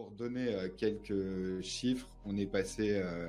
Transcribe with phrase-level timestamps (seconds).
[0.00, 3.28] pour donner euh, quelques chiffres, on est passé euh,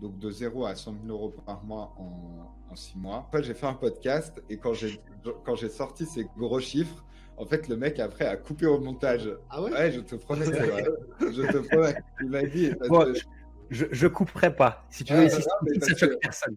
[0.00, 3.18] donc de 0 à 100 000 euros par mois en, en 6 mois.
[3.28, 5.00] Après, j'ai fait un podcast et quand j'ai,
[5.44, 7.04] quand j'ai sorti ces gros chiffres,
[7.36, 9.30] en fait, le mec après a coupé au montage.
[9.48, 9.70] Ah ouais?
[9.70, 11.94] Ouais, je te promets, je te promets.
[12.20, 12.72] Il m'a dit.
[12.76, 13.18] parce Bon, que-
[13.70, 14.84] Je, je couperai pas.
[14.90, 16.56] Si tu Ah, veux, ici, non, mais ça choque que- personne.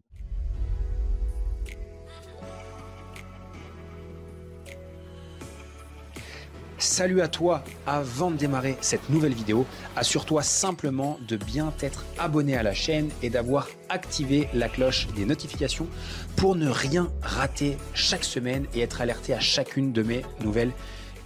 [6.92, 9.66] Salut à toi, avant de démarrer cette nouvelle vidéo,
[9.96, 15.26] assure-toi simplement de bien t'être abonné à la chaîne et d'avoir activé la cloche des
[15.26, 15.88] notifications
[16.36, 20.74] pour ne rien rater chaque semaine et être alerté à chacune de mes nouvelles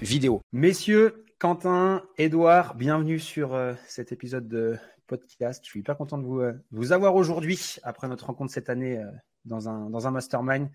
[0.04, 0.40] vidéos.
[0.52, 4.78] Messieurs, Quentin, Edouard, bienvenue sur euh, cet épisode de
[5.08, 5.64] podcast.
[5.64, 9.10] Je suis hyper content de vous, euh, avoir aujourd'hui après notre rencontre cette année euh,
[9.46, 10.70] dans un mastermind.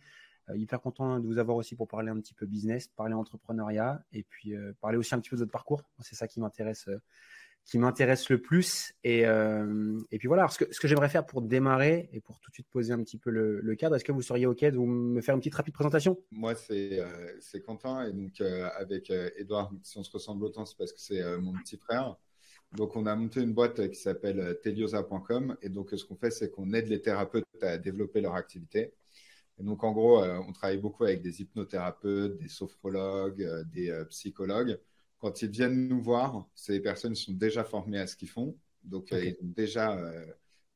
[0.51, 4.03] Euh, hyper content de vous avoir aussi pour parler un petit peu business, parler entrepreneuriat
[4.13, 5.83] et puis euh, parler aussi un petit peu de votre parcours.
[6.01, 7.01] C'est ça qui m'intéresse, euh,
[7.65, 8.95] qui m'intéresse le plus.
[9.05, 12.51] Et, et puis voilà, ce que, ce que j'aimerais faire pour démarrer et pour tout
[12.51, 14.87] de suite poser un petit peu le, cadre, est-ce que vous seriez OK de vous
[14.87, 16.19] me faire une petite rapide présentation?
[16.33, 20.93] Moi, c'est euh, Quentin et donc avec Edouard, si on se ressemble autant, c'est parce
[20.93, 22.17] que c'est mon petit frère.
[22.73, 26.51] Donc, on a monté une boîte qui s'appelle teliosa.com et donc ce qu'on fait, c'est
[26.51, 28.95] qu'on aide les thérapeutes à développer leur activité.
[29.61, 33.91] Et donc, en gros, euh, on travaille beaucoup avec des hypnothérapeutes, des sophrologues, euh, des
[33.91, 34.80] euh, psychologues.
[35.19, 38.57] Quand ils viennent nous voir, ces personnes sont déjà formées à ce qu'ils font.
[38.83, 40.01] Donc, ils ont déjà,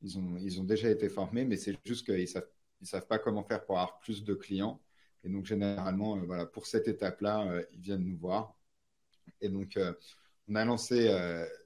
[0.03, 2.47] ils ont, ils ont déjà été formés, mais c'est juste qu'ils savent,
[2.79, 4.79] ils savent pas comment faire pour avoir plus de clients.
[5.23, 8.55] Et donc, généralement, euh, voilà, pour cette étape-là, euh, ils viennent nous voir.
[9.41, 9.93] Et donc, euh,
[10.47, 11.11] on a lancé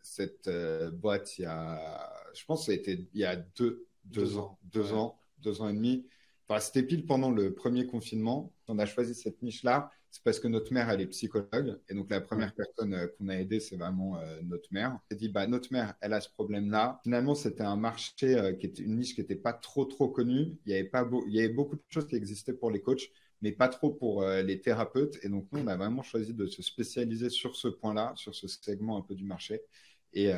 [0.02, 0.50] cette
[0.94, 4.22] boîte il y a, je pense, que ça a été il y a deux, deux,
[4.22, 4.94] Deux ans, ans, deux ouais.
[4.94, 6.08] ans, deux ans et demi.
[6.50, 8.52] Enfin, c'était pile pendant le premier confinement.
[8.68, 9.92] On a choisi cette niche-là.
[10.12, 11.80] C'est parce que notre mère, elle est psychologue.
[11.88, 14.94] Et donc, la première personne euh, qu'on a aidée, c'est vraiment euh, notre mère.
[14.96, 17.00] On s'est dit, bah, notre mère, elle a ce problème-là.
[17.04, 20.58] Finalement, c'était un marché euh, qui était une niche qui n'était pas trop, trop connue.
[20.66, 22.82] Il y avait pas beau- il y avait beaucoup de choses qui existaient pour les
[22.82, 23.10] coachs,
[23.44, 25.20] mais pas trop pour euh, les thérapeutes.
[25.24, 28.48] Et donc, nous, on a vraiment choisi de se spécialiser sur ce point-là, sur ce
[28.48, 29.62] segment un peu du marché.
[30.14, 30.32] Et,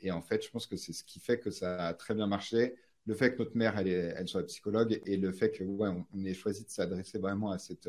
[0.00, 2.26] et en fait, je pense que c'est ce qui fait que ça a très bien
[2.26, 2.74] marché.
[3.06, 5.88] Le fait que notre mère, elle, est, elle soit psychologue et le fait que, ouais,
[5.88, 7.88] on, on ait choisi de s'adresser vraiment à cette,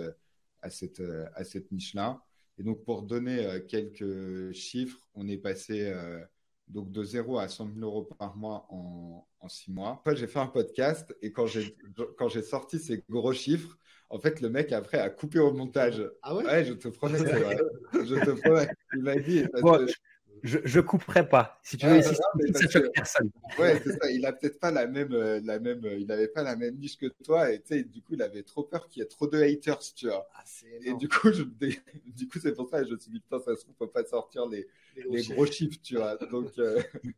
[0.61, 1.01] à cette,
[1.35, 2.19] à cette niche-là.
[2.57, 6.19] Et donc, pour donner euh, quelques chiffres, on est passé euh,
[6.67, 9.91] donc de 0 à 100 000 euros par mois en, en 6 mois.
[9.91, 11.75] Après, j'ai fait un podcast et quand j'ai
[12.17, 13.77] quand j'ai sorti ces gros chiffres,
[14.09, 16.03] en fait, le mec après a coupé au montage.
[16.21, 16.45] Ah ouais?
[16.45, 17.17] Ouais, je te promets.
[17.19, 18.67] Je te promets.
[18.93, 19.43] Il m'a dit.
[19.51, 19.91] parce Bon, que-
[20.43, 21.59] je, je couperai pas.
[21.63, 23.31] Si tu veux, ici, non, mais ça parce choque que- personne.
[23.57, 24.11] Ouais, c'est ça.
[24.11, 26.75] Il a peut-être pas la même, euh, la même, euh, il avait pas la même
[26.77, 29.07] niche que toi et tu sais, du coup, il avait trop peur qu'il y ait
[29.07, 30.27] trop de haters, tu vois.
[30.33, 31.43] Ah, c'est Et du coup, je,
[32.05, 33.87] du coup, c'est pour ça que je me suis dit, putain, ça se trouve, faut
[33.87, 35.33] pas sortir les, Les gros les chiffres.
[35.35, 36.17] gros chiffres, tu vois.
[36.17, 36.81] Donc, euh,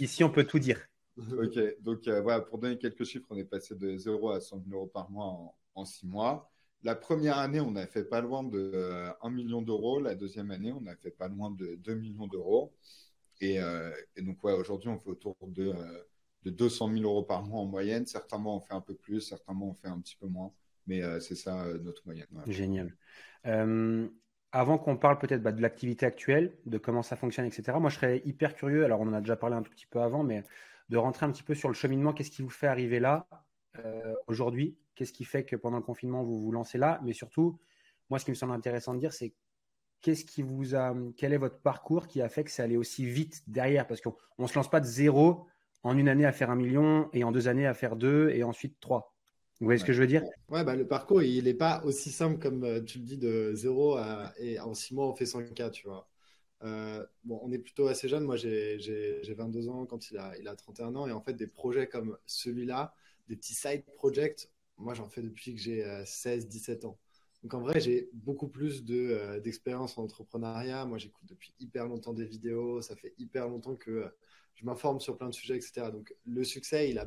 [0.00, 0.80] Ici, on peut tout dire.
[1.18, 1.80] ok.
[1.80, 4.74] Donc, euh, voilà, pour donner quelques chiffres, on est passé de 0 à 100 000
[4.76, 6.50] euros par mois en, en 6 mois.
[6.84, 10.00] La première année, on a fait pas loin de euh, 1 million d'euros.
[10.00, 12.72] La deuxième année, on a fait pas loin de 2 millions d'euros.
[13.40, 16.04] Et, euh, et donc, ouais, aujourd'hui, on fait autour de, euh,
[16.44, 18.06] de 200 000 euros par mois en moyenne.
[18.06, 20.52] Certains mois, on fait un peu plus, certains mois, on fait un petit peu moins.
[20.86, 22.26] Mais euh, c'est ça euh, notre moyenne.
[22.46, 22.94] Génial.
[23.46, 24.08] Euh,
[24.52, 27.96] avant qu'on parle peut-être bah, de l'activité actuelle, de comment ça fonctionne, etc., moi je
[27.96, 30.44] serais hyper curieux, alors on en a déjà parlé un tout petit peu avant, mais
[30.90, 32.12] de rentrer un petit peu sur le cheminement.
[32.12, 33.26] Qu'est-ce qui vous fait arriver là
[33.78, 34.76] euh, aujourd'hui?
[34.94, 37.58] Qu'est-ce qui fait que pendant le confinement vous vous lancez là Mais surtout,
[38.10, 39.34] moi ce qui me semble intéressant de dire, c'est
[40.00, 43.06] qu'est-ce qui vous a, quel est votre parcours qui a fait que ça allait aussi
[43.06, 43.86] vite derrière?
[43.86, 45.46] Parce qu'on ne se lance pas de zéro
[45.82, 48.42] en une année à faire un million et en deux années à faire deux et
[48.42, 49.14] ensuite trois.
[49.60, 50.24] Vous voyez ce que je veux dire?
[50.48, 53.52] Ouais, bah, le parcours, il n'est pas aussi simple comme euh, tu le dis de
[53.54, 56.08] 0 à, et en 6 mois, on fait 100K, tu vois.
[56.64, 58.24] Euh, bon, on est plutôt assez jeune.
[58.24, 61.06] Moi, j'ai 22 ans quand il a, il a 31 ans.
[61.06, 62.94] Et en fait, des projets comme celui-là,
[63.28, 66.98] des petits side projects, moi, j'en fais depuis que j'ai 16-17 ans.
[67.42, 70.86] Donc, en vrai, j'ai beaucoup plus de, euh, d'expérience en entrepreneuriat.
[70.86, 72.80] Moi, j'écoute depuis hyper longtemps des vidéos.
[72.80, 74.08] Ça fait hyper longtemps que euh,
[74.54, 75.90] je m'informe sur plein de sujets, etc.
[75.92, 77.00] Donc, le succès, il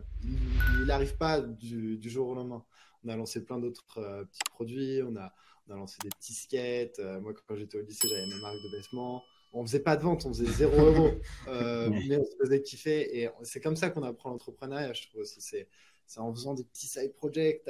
[0.85, 2.63] n'arrive pas du, du jour au lendemain.
[3.03, 5.01] On a lancé plein d'autres euh, petits produits.
[5.03, 5.33] On a,
[5.67, 6.99] on a lancé des petits skates.
[6.99, 9.23] Euh, moi, quand j'étais au lycée, j'avais mes marques de vêtements.
[9.53, 11.11] On faisait pas de vente, on faisait 0 euros.
[11.47, 13.21] Euh, mais on se faisait kiffer.
[13.21, 15.41] Et c'est comme ça qu'on apprend l'entrepreneuriat, je trouve aussi.
[15.41, 15.67] C'est
[16.07, 17.63] c'est en faisant des petits side projects.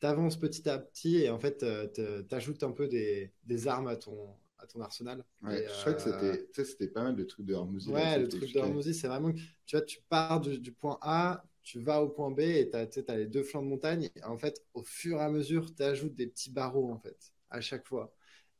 [0.00, 1.64] Tu avances petit à petit et en fait,
[1.94, 5.24] tu ajoutes un peu des, des armes à ton, à ton arsenal.
[5.42, 7.90] Ouais, Et, je crois que euh, c'était, c'était pas mal le truc de Hormuzzi.
[7.90, 8.58] là, Ouais, le truc de.
[8.58, 12.08] Hormozy, c'est vraiment que tu vois, tu pars du, du point A, tu vas au
[12.08, 14.10] point B et tu as, les deux flancs de montagne.
[14.16, 17.32] Et en fait, au fur et à mesure, tu ajoutes des petits barreaux en fait,
[17.50, 18.14] à chaque fois.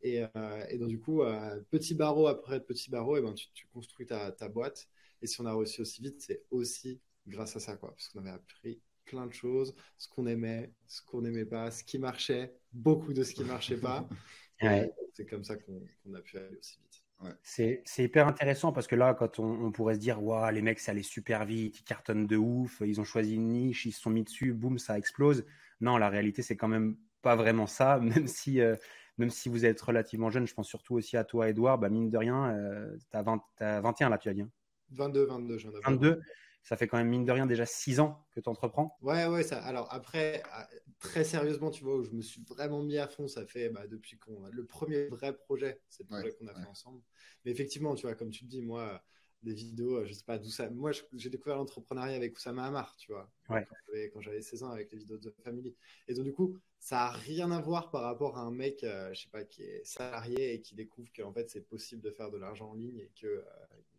[0.05, 0.25] Et,
[0.79, 1.23] donc, du coup,
[1.71, 4.89] petit barreau après petit barreau, et ben, tu, construis ta, ta, boîte.
[5.21, 7.91] Et si on a réussi aussi vite, c'est aussi grâce à ça, quoi.
[7.91, 11.85] Parce qu'on avait appris plein de choses, ce qu'on aimait, ce qu'on n'aimait pas, ce
[11.85, 14.09] qui marchait, beaucoup de ce qui ne marchait pas.
[15.13, 17.03] C'est comme ça qu'on a pu aller aussi vite.
[17.43, 20.21] C'est hyper intéressant parce que là, quand on, pourrait se dire,
[20.51, 23.87] les mecs, ça allait super vite, ils cartonnent de ouf, ils ont choisi une niche,
[23.87, 25.45] ils se sont mis dessus, boum, ça explose.
[25.81, 28.77] Non, la réalité, c'est quand même pas vraiment ça, même si, euh,
[29.19, 32.11] même si vous êtes relativement jeune, je pense surtout aussi à toi, Edouard, bah, mine
[32.11, 34.45] de rien, euh, tu as, 21 là, tu as dit.
[34.91, 36.21] 22, 22, j'en ai 22
[36.63, 38.97] ça fait quand même mine de rien déjà six ans que tu entreprends.
[39.03, 39.59] Ouais, ouais, ça.
[39.63, 40.69] Alors après, ah,
[40.99, 43.87] très sérieusement, tu vois, où je me suis vraiment mis à fond, ça fait bah,
[43.87, 47.03] depuis qu'on le premier vrai projet, c'est le projet qu'on a fait ensemble.
[47.45, 49.03] Mais effectivement, tu vois, comme tu le dis, moi,
[49.43, 50.71] des vidéos, euh, je sais pas d'où ça.
[50.71, 54.99] Moi, j'ai découvert l'entrepreneuriat avec Oussama Hamar, tu vois, quand j'avais 16 ans avec les
[54.99, 55.75] vidéos de Family.
[56.09, 59.13] Et donc, du coup, ça a rien à voir par rapport à un mec, euh,
[59.13, 62.31] je sais pas, qui est salarié et qui découvre qu'en fait, c'est possible de faire
[62.31, 63.43] de l'argent en ligne et que euh,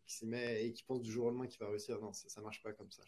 [0.06, 2.00] qui s'y met et qui pense du jour au lendemain qu'il va réussir.
[2.00, 3.04] Non, ça, ne marche pas comme ça.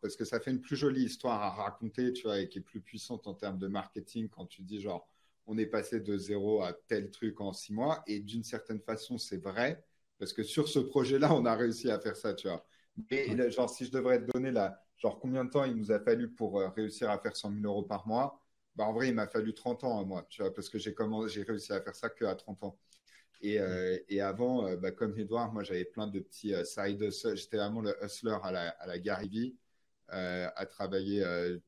[0.00, 2.62] parce que ça fait une plus jolie histoire à raconter, tu vois, et qui est
[2.62, 5.08] plus puissante en termes de marketing quand tu dis genre,
[5.46, 8.02] on est passé de zéro à tel truc en six mois.
[8.06, 9.84] Et d'une certaine façon, c'est vrai,
[10.18, 12.64] parce que sur ce projet-là, on a réussi à faire ça, tu vois.
[13.10, 16.00] Mais genre, si je devrais te donner la, genre, combien de temps il nous a
[16.00, 18.40] fallu pour euh, réussir à faire 100 000 euros par mois,
[18.76, 20.94] bah, en vrai, il m'a fallu 30 ans à moi, tu vois, parce que j'ai
[21.28, 22.78] j'ai réussi à faire ça que à 30 ans.
[23.42, 27.00] Et, euh, et avant, euh, bah, comme Edouard, moi j'avais plein de petits euh, side
[27.00, 27.36] hustles.
[27.36, 29.56] J'étais vraiment le hustler à la, à la Gary
[30.12, 31.24] à travailler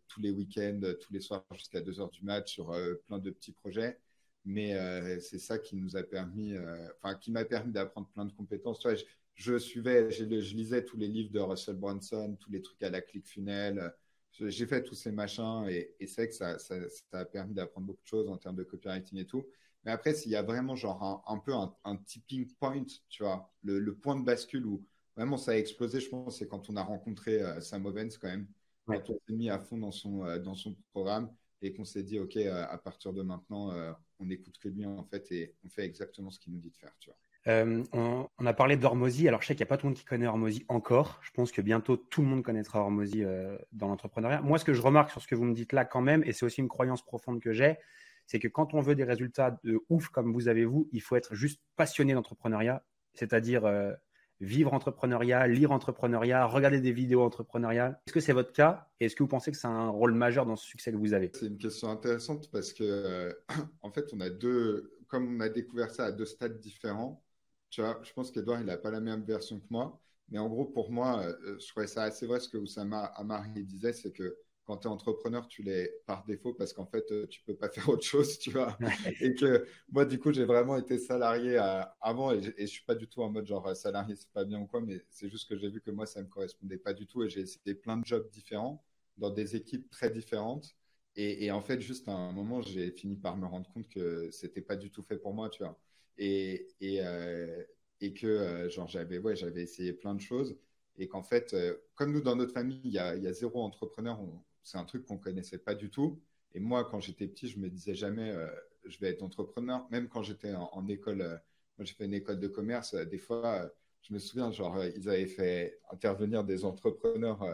[0.09, 2.77] tous les week-ends, tous les soirs jusqu'à 2 heures du match sur
[3.07, 4.01] plein de petits projets.
[4.45, 4.75] Mais
[5.21, 6.57] c'est ça qui nous a permis,
[7.01, 8.81] enfin, qui m'a permis d'apprendre plein de compétences.
[8.81, 8.99] Tu vois,
[9.37, 13.01] je, suivais, je, lisais tous les livres de Russell Brunson, tous les trucs à la
[13.01, 13.95] click funnel.
[14.33, 17.87] J'ai fait tous ces machins et, et c'est que ça, ça, ça a permis d'apprendre
[17.87, 19.47] beaucoup de choses en termes de copywriting et tout.
[19.85, 23.95] Mais après, s'il y a vraiment genre un, peu un, tipping point, tu vois, le,
[23.95, 24.85] point de bascule où
[25.17, 28.29] vraiment ça a explosé, je pense, c'est quand on a rencontré euh, Sam Ovens quand
[28.29, 28.47] même,
[28.87, 31.33] quand on s'est mis à fond dans son, euh, dans son programme
[31.63, 33.73] et qu'on s'est dit, OK, euh, à partir de maintenant,
[34.19, 36.77] on n'écoute que lui en fait et on fait exactement ce qu'il nous dit de
[36.77, 38.29] faire, tu vois.
[38.39, 39.27] on, a parlé d'Hormozy.
[39.27, 41.21] Alors, je sais qu'il n'y a pas tout le monde qui connaît Hormozy encore.
[41.23, 43.25] Je pense que bientôt tout le monde connaîtra Hormozy
[43.73, 44.43] dans l'entrepreneuriat.
[44.43, 46.33] Moi, ce que je remarque sur ce que vous me dites là, quand même, et
[46.33, 47.79] c'est aussi une croyance profonde que j'ai,
[48.27, 51.17] c'est que quand on veut des résultats de ouf comme vous avez vous, il faut
[51.17, 52.85] être juste passionné d'entrepreneuriat,
[53.15, 53.93] c'est-à-dire euh,
[54.41, 58.01] vivre entrepreneuriat, lire entrepreneuriat, regarder des vidéos entrepreneuriales.
[58.07, 60.47] Est-ce que c'est votre cas et est-ce que vous pensez que c'est un rôle majeur
[60.47, 61.31] dans ce succès que vous avez?
[61.35, 63.33] C'est une question intéressante parce que euh,
[63.83, 67.25] en fait, on a deux, comme on a découvert ça à deux stades différents.
[67.71, 69.99] Tu vois, je pense qu'Edouard, il n'a pas la même version que moi.
[70.29, 73.65] Mais en gros, pour moi, euh, je trouvais ça assez vrai ce que Oussama Amari
[73.65, 77.27] disait, c'est que quand tu es entrepreneur, tu l'es par défaut parce qu'en fait, euh,
[77.27, 78.77] tu peux pas faire autre chose, tu vois.
[79.21, 81.57] et que moi, du coup, j'ai vraiment été salarié
[82.01, 84.61] avant et, je je suis pas du tout en mode genre salarié, c'est pas bien
[84.61, 87.07] ou quoi, mais c'est juste que j'ai vu que moi, ça me correspondait pas du
[87.07, 88.85] tout et j'ai essayé plein de jobs différents
[89.19, 90.75] dans des équipes très différentes.
[91.15, 94.63] Et, en fait, juste à un moment, j'ai fini par me rendre compte que c'était
[94.63, 95.79] pas du tout fait pour moi, tu vois.
[96.17, 97.63] Et, et, euh,
[98.01, 100.57] et que, euh, genre, j'avais ouais, j'avais essayé plein de choses
[100.97, 101.55] et qu'en fait,
[101.95, 104.85] comme nous, dans notre famille, il y a, y a zéro entrepreneur, on, c'est un
[104.85, 106.21] truc qu'on connaissait pas du tout.
[106.55, 108.47] Et moi, quand j'étais petit, je me disais jamais, euh,
[108.85, 109.87] je vais être entrepreneur.
[109.91, 111.37] Même quand j'étais en, école, euh,
[111.79, 112.95] moi j'ai fait une école de commerce.
[112.95, 113.71] Euh, des fois,
[114.03, 117.45] je me souviens, genre, ils avaient fait intervenir des entrepreneurs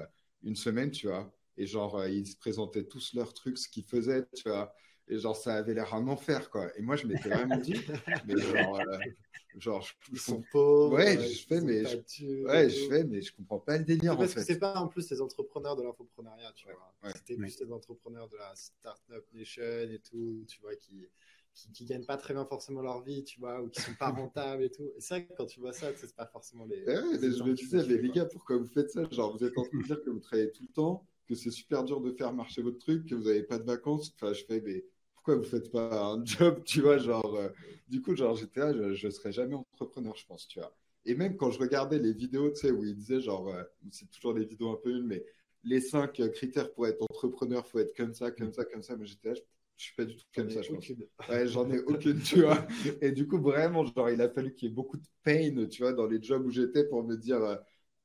[0.43, 1.33] une semaine, tu vois.
[1.57, 4.75] Et genre, ils se présentaient tous leurs trucs, ce qu'ils faisaient, tu vois.
[5.09, 6.71] Et genre, ça avait l'air un enfer, quoi.
[6.77, 7.81] Et moi, je m'étais vraiment dit,
[8.27, 8.99] mais genre, euh,
[9.57, 10.97] genre ils sont pauvres.
[10.97, 12.45] Ouais, je fais, mais je...
[12.45, 14.17] ouais, je fais, mais je comprends pas le délire.
[14.17, 14.41] Parce en fait.
[14.41, 17.13] que c'est pas en plus les entrepreneurs de l'infoprenariat, tu vois.
[17.15, 21.09] C'était plus les entrepreneurs de la startup nation et tout, tu vois, qui
[21.59, 24.11] qui, qui, gagnent pas très bien forcément leur vie, tu vois, ou qui sont pas
[24.11, 24.91] rentables et tout.
[24.97, 26.85] Et c'est vrai que quand tu vois ça, c'est pas forcément les.
[26.85, 29.03] Ouais, mais je me disais, mais les gars, pourquoi vous faites ça?
[29.11, 31.51] Genre, vous êtes en train de dire que vous travaillez tout le temps, que c'est
[31.51, 34.15] super dur de faire marcher votre truc, que vous avez pas de vacances.
[34.15, 34.85] Enfin, je fais, mais
[35.27, 37.49] vous faites pas un job, tu vois, genre, euh,
[37.89, 40.75] du coup, genre, j'étais là, je, je serais jamais entrepreneur, je pense, tu vois.
[41.05, 44.11] Et même quand je regardais les vidéos, tu sais, où il disait, genre, euh, c'est
[44.11, 45.25] toujours des vidéos un peu une, mais
[45.65, 48.97] les cinq critères pour être entrepreneur, faut être comme ça, comme ça, comme ça.
[48.97, 49.41] Mais j'étais là, je,
[49.77, 50.87] je suis pas du tout comme ça, je pense.
[51.29, 52.67] Ouais, j'en ai aucune, tu vois.
[53.01, 55.83] Et du coup, vraiment, genre, il a fallu qu'il y ait beaucoup de pain, tu
[55.83, 57.57] vois, dans les jobs où j'étais pour me dire, euh,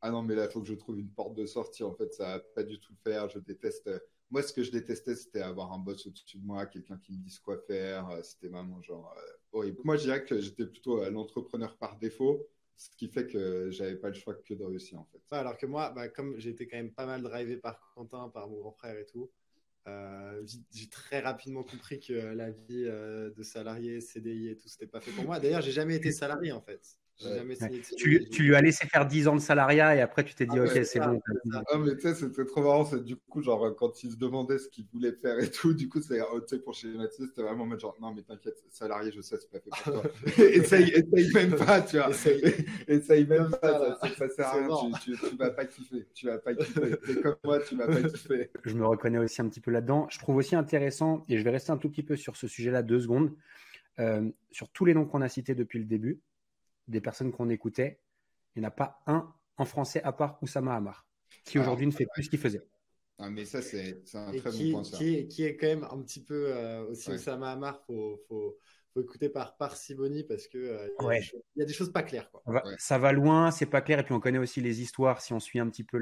[0.02, 1.84] ah non, mais là, il faut que je trouve une porte de sortie.
[1.84, 3.30] En fait, ça va pas du tout le faire.
[3.30, 3.90] Je déteste
[4.34, 7.20] moi, ce que je détestais, c'était avoir un boss au-dessus de moi, quelqu'un qui me
[7.20, 8.10] dise quoi faire.
[8.10, 9.80] Euh, c'était vraiment genre euh, horrible.
[9.84, 13.96] Moi, je dirais que j'étais plutôt euh, l'entrepreneur par défaut, ce qui fait que j'avais
[13.96, 15.22] pas le choix que de réussir en fait.
[15.36, 18.58] alors que moi, bah, comme été quand même pas mal drivé par Quentin, par mon
[18.58, 19.30] grand frère et tout,
[19.86, 25.12] j'ai très rapidement compris que la vie de salarié, CDI et tout, c'était pas fait
[25.12, 25.40] pour moi.
[25.40, 26.98] D'ailleurs, j'ai jamais été salarié en fait.
[27.98, 30.58] Tu, tu, lui as laissé faire 10 ans de salariat et après tu t'es dit,
[30.58, 31.22] ah ok, c'est bon.
[31.72, 32.84] Ah, mais tu sais, c'était trop marrant.
[32.98, 36.02] Du coup, genre, quand il se demandait ce qu'il voulait faire et tout, du coup,
[36.02, 39.12] c'est, oh, tu sais, pour chez Mathieu, c'était vraiment mettre genre, non, mais t'inquiète, salarié,
[39.12, 40.12] je sais, c'est pas fait pour toi.
[40.44, 42.10] essaye, essaye même pas, tu vois.
[42.10, 44.92] essaye, même pas, ça, ça, sert à rien.
[45.02, 46.08] Tu, tu, vas pas kiffer.
[46.14, 46.98] Tu vas pas kiffer.
[47.06, 48.50] T'es comme moi, tu vas pas kiffer.
[48.64, 50.08] Je me reconnais aussi un petit peu là-dedans.
[50.10, 52.82] Je trouve aussi intéressant, et je vais rester un tout petit peu sur ce sujet-là
[52.82, 53.34] deux secondes,
[54.00, 56.20] euh, sur tous les noms qu'on a cités depuis le début
[56.88, 58.00] des personnes qu'on écoutait,
[58.56, 61.08] il n'y en a pas un en français à part Oussama Hamar,
[61.46, 62.62] qui aujourd'hui ne fait plus ce qu'il faisait.
[63.20, 64.84] Ah, mais ça, c'est un très bon point.
[64.84, 64.98] Ça.
[64.98, 68.58] Qui, qui, est quand même un petit peu euh, aussi Oussama Hamar, il faut, faut,
[68.94, 72.32] faut, écouter par parcimonie parce qu'il euh, il y, a des choses pas claires.
[72.32, 72.64] Quoi.
[72.80, 75.40] Ça va loin, c'est pas clair, et puis on connaît aussi les histoires si on
[75.40, 76.00] suit un petit peu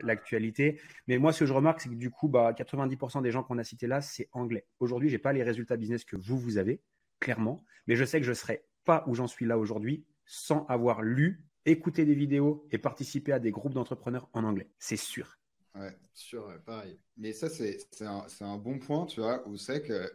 [0.00, 0.80] l'actualité.
[1.08, 3.58] Mais moi, ce que je remarque, c'est que du coup, bah, 90% des gens qu'on
[3.58, 4.66] a cités là, c'est anglais.
[4.78, 6.80] Aujourd'hui, j'ai pas les résultats business que vous, vous avez,
[7.18, 11.02] clairement, mais je sais que je serai pas où j'en suis là aujourd'hui sans avoir
[11.02, 14.70] lu, écouté des vidéos et participé à des groupes d'entrepreneurs en anglais.
[14.78, 15.38] C'est sûr.
[15.74, 16.98] Ouais, sûr, pareil.
[17.16, 20.10] Mais ça, c'est un, un, bon point, tu vois, où c'est que,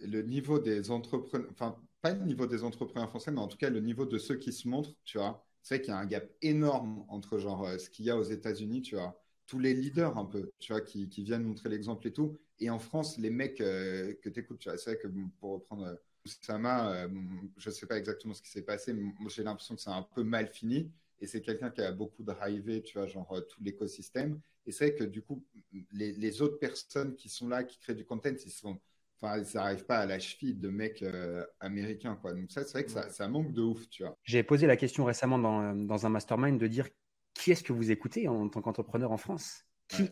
[0.00, 3.68] le niveau des entrepreneurs, enfin, pas le niveau des entrepreneurs français, mais en tout cas
[3.68, 6.26] le niveau de ceux qui se montrent, tu vois, c'est qu'il y a un gap
[6.40, 10.16] énorme entre genre euh, ce qu'il y a aux États-Unis, tu vois, tous les leaders
[10.16, 13.30] un peu, tu vois, qui, qui viennent montrer l'exemple et tout, et en France, les
[13.30, 15.94] mecs euh, que tu écoutes, tu vois, c'est vrai que pour reprendre euh,
[16.24, 17.08] Oussama, euh,
[17.56, 20.02] je ne sais pas exactement ce qui s'est passé, mais j'ai l'impression que c'est un
[20.02, 20.90] peu mal fini.
[21.20, 24.40] Et c'est quelqu'un qui a beaucoup drivé, tu vois, genre euh, tout l'écosystème.
[24.66, 25.44] Et c'est vrai que du coup,
[25.92, 28.78] les, autres personnes qui sont là, qui créent du content, ils sont,
[29.20, 32.32] enfin, ils n'arrivent pas à la cheville de mecs euh, américains, quoi.
[32.32, 34.16] Donc ça, c'est vrai que ça, ça, manque de ouf, tu vois.
[34.24, 36.88] J'ai posé la question récemment dans, dans, un mastermind de dire
[37.34, 39.64] qui est-ce que vous écoutez en, tant qu'entrepreneur en France?
[39.88, 40.10] Qui?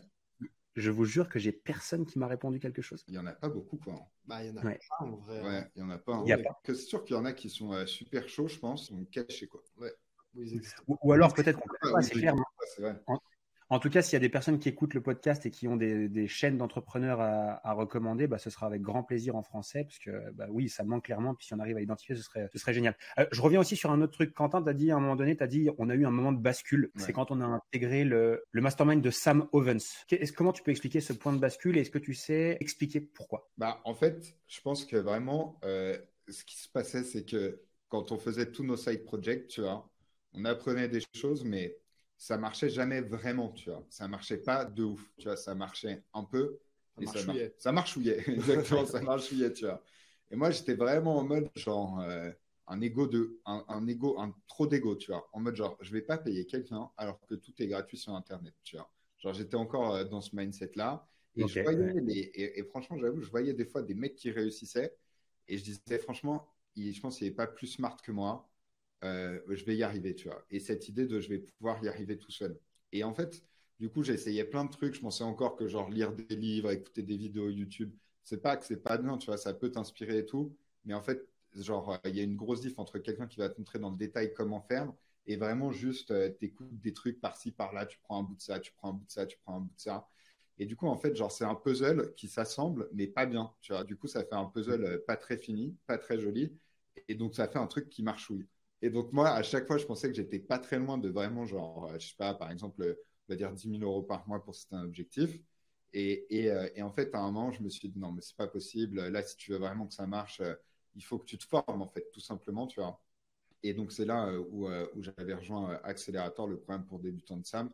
[0.75, 3.03] Je vous jure que j'ai personne qui m'a répondu quelque chose.
[3.07, 3.95] Il n'y en a pas beaucoup, quoi.
[4.25, 5.41] Bah, il y en a pas en vrai.
[5.41, 6.23] Ouais, il y en a pas.
[6.65, 9.47] C'est sûr qu'il y en a qui sont euh, super chauds, je pense, sont cachés,
[9.47, 9.63] quoi.
[9.77, 9.93] Ouais.
[10.87, 12.35] Ou, alors peut-être qu'on peut pas, c'est clair.
[13.71, 15.75] En tout cas, s'il y a des personnes qui écoutent le podcast et qui ont
[15.77, 20.31] des, chaînes d'entrepreneurs à, recommander, bah, ce sera avec grand plaisir en français, parce que
[20.31, 21.35] bah, oui, ça manque clairement.
[21.35, 22.95] Puis si on arrive à identifier, ce serait, ce serait génial.
[23.19, 24.33] Euh, je reviens aussi sur un autre truc.
[24.33, 26.11] Quentin, tu as dit à un moment donné, tu as dit on a eu un
[26.11, 26.91] moment de bascule.
[26.95, 30.05] C'est quand on a intégré le, le mastermind de Sam Ovens.
[30.35, 33.49] comment tu peux expliquer ce point de bascule et est-ce que tu sais expliquer pourquoi?
[33.57, 35.97] Bah, En fait, je pense que vraiment, euh,
[36.27, 39.89] ce qui se passait, c'est que quand on faisait tous nos side projects, tu vois,
[40.33, 41.77] on apprenait des choses, mais
[42.19, 43.83] ça marchait jamais vraiment, tu vois.
[43.89, 45.37] Ça marchait pas de ouf, tu vois.
[45.37, 46.59] Ça marchait un peu.
[46.97, 47.55] Ça marchouillait.
[47.57, 49.81] Ça, marchouillait, exactement, ça marchouillait, tu vois.
[50.29, 52.29] Et moi, j'étais vraiment en mode genre euh,
[52.67, 55.29] un ego de, un, un ego, un trop d'ego, tu vois.
[55.31, 58.53] En mode genre, je vais pas payer quelqu'un alors que tout est gratuit sur Internet,
[58.63, 58.91] tu vois.
[59.19, 61.07] Genre, j'étais encore euh, dans ce mindset-là.
[61.37, 64.93] Et, je voyais et, franchement, j'avoue, je voyais des fois des mecs qui réussissaient.
[65.47, 68.49] Et je disais, franchement, je pense qu'il n'est pas plus smart que moi.
[69.03, 70.45] Euh, je vais y arriver, tu vois.
[70.49, 72.59] Et cette idée de je vais pouvoir y arriver tout seul.
[72.91, 73.43] Et en fait,
[73.79, 74.95] du coup, essayé plein de trucs.
[74.95, 78.65] Je pensais encore que genre lire des livres, écouter des vidéos YouTube, c'est pas que
[78.65, 80.55] c'est pas bien, tu vois, ça peut t'inspirer et tout.
[80.85, 83.57] Mais en fait, genre, il y a une grosse diff entre quelqu'un qui va te
[83.59, 84.91] montrer dans le détail comment faire
[85.27, 88.59] et vraiment juste euh, t'écoutes des trucs par-ci, par-là, tu prends un bout de ça,
[88.59, 90.07] tu prends un bout de ça, tu prends un bout de ça.
[90.57, 93.71] Et du coup, en fait, genre, c'est un puzzle qui s'assemble, mais pas bien, tu
[93.71, 93.83] vois.
[93.83, 96.51] Du coup, ça fait un puzzle euh, pas très fini, pas très joli.
[97.07, 98.45] Et donc, ça fait un truc qui marchouille.
[98.81, 101.45] Et donc, moi, à chaque fois, je pensais que j'étais pas très loin de vraiment,
[101.45, 104.43] genre, euh, je sais pas, par exemple, on va dire 10 000 euros par mois
[104.43, 105.37] pour un objectif.
[105.93, 108.21] Et, et, euh, et, en fait, à un moment, je me suis dit, non, mais
[108.21, 109.07] c'est pas possible.
[109.07, 110.55] Là, si tu veux vraiment que ça marche, euh,
[110.95, 113.01] il faut que tu te formes, en fait, tout simplement, tu vois.
[113.63, 117.71] Et donc, c'est là où, où j'avais rejoint Accélérateur, le programme pour débutants de SAM.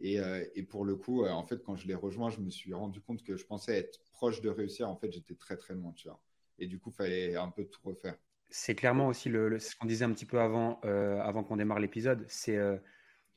[0.00, 0.18] Et,
[0.54, 3.22] et pour le coup, en fait, quand je l'ai rejoint, je me suis rendu compte
[3.22, 4.88] que je pensais être proche de réussir.
[4.90, 6.20] En fait, j'étais très, très loin, tu vois.
[6.58, 8.16] Et du coup, il fallait un peu tout refaire
[8.52, 11.80] c'est clairement aussi le, ce qu'on disait un petit peu avant, euh, avant qu'on démarre
[11.80, 12.24] l'épisode.
[12.28, 12.76] C'est euh,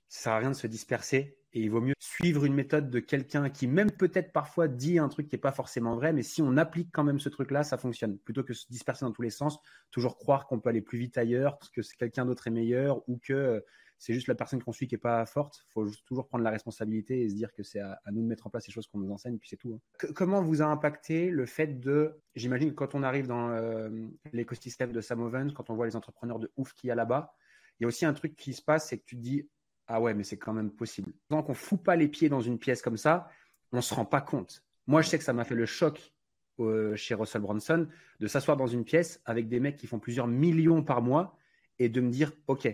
[0.09, 2.99] ça sert à rien de se disperser et il vaut mieux suivre une méthode de
[2.99, 6.41] quelqu'un qui même peut-être parfois dit un truc qui n'est pas forcément vrai, mais si
[6.41, 8.17] on applique quand même ce truc-là, ça fonctionne.
[8.19, 9.57] Plutôt que se disperser dans tous les sens,
[9.89, 13.63] toujours croire qu'on peut aller plus vite ailleurs, que quelqu'un d'autre est meilleur ou que
[13.97, 15.63] c'est juste la personne qu'on suit qui est pas forte.
[15.67, 18.47] Il faut toujours prendre la responsabilité et se dire que c'est à, nous de mettre
[18.47, 19.79] en place les choses qu'on nous enseigne, puis c'est tout.
[19.79, 20.07] Hein.
[20.15, 23.89] comment vous a impacté le fait de, j'imagine que quand on arrive dans euh,
[24.33, 27.33] l'écosystème de Samovens, quand on voit les entrepreneurs de ouf qu'il y a là-bas,
[27.79, 29.49] il y a aussi un truc qui se passe, c'est que tu te dis,
[29.87, 31.11] ah ouais, mais c'est quand même possible.
[31.29, 33.29] Tant qu'on fout pas les pieds dans une pièce comme ça,
[33.71, 34.63] on se rend pas compte.
[34.87, 36.13] Moi, je sais que ça m'a fait le choc
[36.95, 37.87] chez Russell Brunson
[38.19, 41.37] de s'asseoir dans une pièce avec des mecs qui font plusieurs millions par mois
[41.79, 42.67] et de me dire, OK,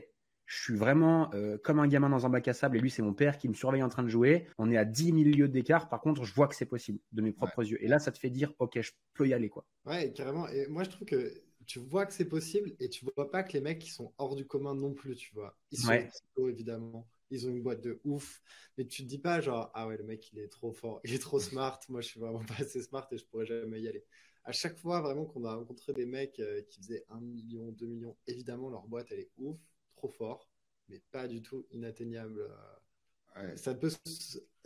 [0.51, 3.01] Je suis vraiment euh, comme un gamin dans un bac à sable et lui, c'est
[3.01, 4.47] mon père qui me surveille en train de jouer.
[4.57, 5.87] On est à 10 000 lieues d'écart.
[5.87, 7.81] Par contre, je vois que c'est possible de mes propres yeux.
[7.81, 9.47] Et là, ça te fait dire, OK, je peux y aller.
[9.47, 9.65] quoi.
[9.85, 10.49] Ouais, carrément.
[10.49, 11.33] Et moi, je trouve que
[11.65, 14.35] tu vois que c'est possible et tu vois pas que les mecs qui sont hors
[14.35, 15.57] du commun non plus, tu vois.
[15.71, 17.07] Ils sont évidemment.
[17.29, 18.41] Ils ont une boîte de ouf.
[18.77, 21.13] Mais tu te dis pas, genre, ah ouais, le mec, il est trop fort, il
[21.13, 21.79] est trop smart.
[21.87, 24.03] Moi, je suis vraiment pas assez smart et je pourrais jamais y aller.
[24.43, 27.85] À chaque fois, vraiment, qu'on a rencontré des mecs euh, qui faisaient 1 million, 2
[27.85, 29.57] millions, évidemment, leur boîte, elle est ouf,
[30.01, 30.51] trop fort
[30.91, 32.41] mais pas du tout inatteignable.
[33.37, 33.55] Euh.
[33.55, 33.89] Ça peut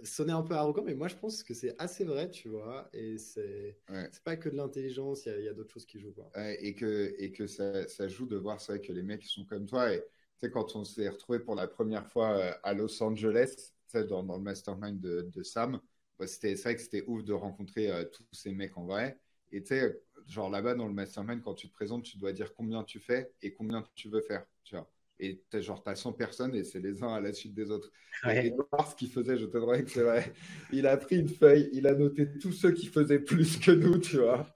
[0.04, 2.90] sonner un peu arrogant, mais moi je pense que c'est assez vrai, tu vois.
[2.94, 3.78] Et c'est
[4.24, 6.14] pas que de l'intelligence, il y a, d'autres choses qui jouent.
[6.14, 6.32] Quoi.
[6.60, 9.46] et que, et que ça, ça joue de voir, c'est vrai que les mecs sont
[9.46, 9.94] comme toi.
[9.94, 10.06] Et tu
[10.40, 14.36] sais, quand on s'est retrouvé pour la première fois euh, à Los Angeles, dans, dans
[14.36, 15.80] le mastermind de, de Sam,
[16.20, 19.20] bah, c'est vrai que c'était ouf de rencontrer euh, tous ces mecs en vrai.
[19.52, 22.54] Et tu sais, genre là-bas dans le mastermind, quand tu te présentes, tu dois dire
[22.56, 24.90] combien tu fais et combien tu veux faire, tu vois
[25.20, 27.92] et as, genre t'as 100 personnes et c'est les uns à la suite des autres.
[28.30, 30.34] Et voir ce qu'il faisait, je te dirais que c'est vrai.
[30.72, 33.98] Il a pris une feuille, il a noté tous ceux qui faisaient plus que nous,
[33.98, 34.48] tu vois,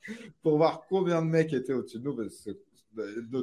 [0.42, 2.30] pour voir combien de mecs étaient au-dessus de nous.
[2.30, 2.58] C'est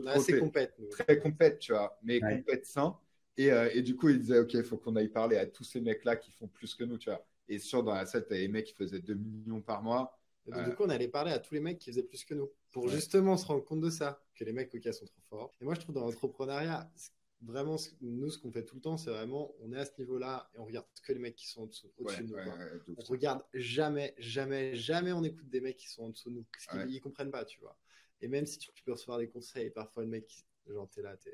[0.07, 2.39] assez compète, très compète, tu vois, mais ouais.
[2.39, 2.97] compète sain.
[3.39, 5.65] Et, euh, et, du coup, il disait, OK, il faut qu'on aille parler à tous
[5.65, 7.25] ces mecs-là qui font plus que nous, tu vois.
[7.49, 10.19] Et sûr, dans la salle, t'as des mecs qui faisaient 2 millions par mois.
[10.47, 12.51] donc, du coup, on allait parler à tous les mecs qui faisaient plus que nous
[12.76, 15.54] pour justement se rendre compte de ça, que les mecs OK sont trop forts.
[15.62, 16.92] Et moi, je trouve dans l'entrepreneuriat,
[17.40, 20.50] vraiment, nous, ce qu'on fait tout le temps, c'est vraiment, on est à ce niveau-là
[20.54, 21.87] et on regarde que les mecs qui sont au-dessus
[22.23, 22.95] de nous.
[22.99, 26.45] on regarde jamais, jamais, jamais on écoute des mecs qui sont en dessous de nous,
[26.52, 27.78] parce qu'ils comprennent pas, tu vois.
[28.21, 31.33] Et même si tu, peux recevoir des conseils, parfois le mec, genre, t'es là, t'es,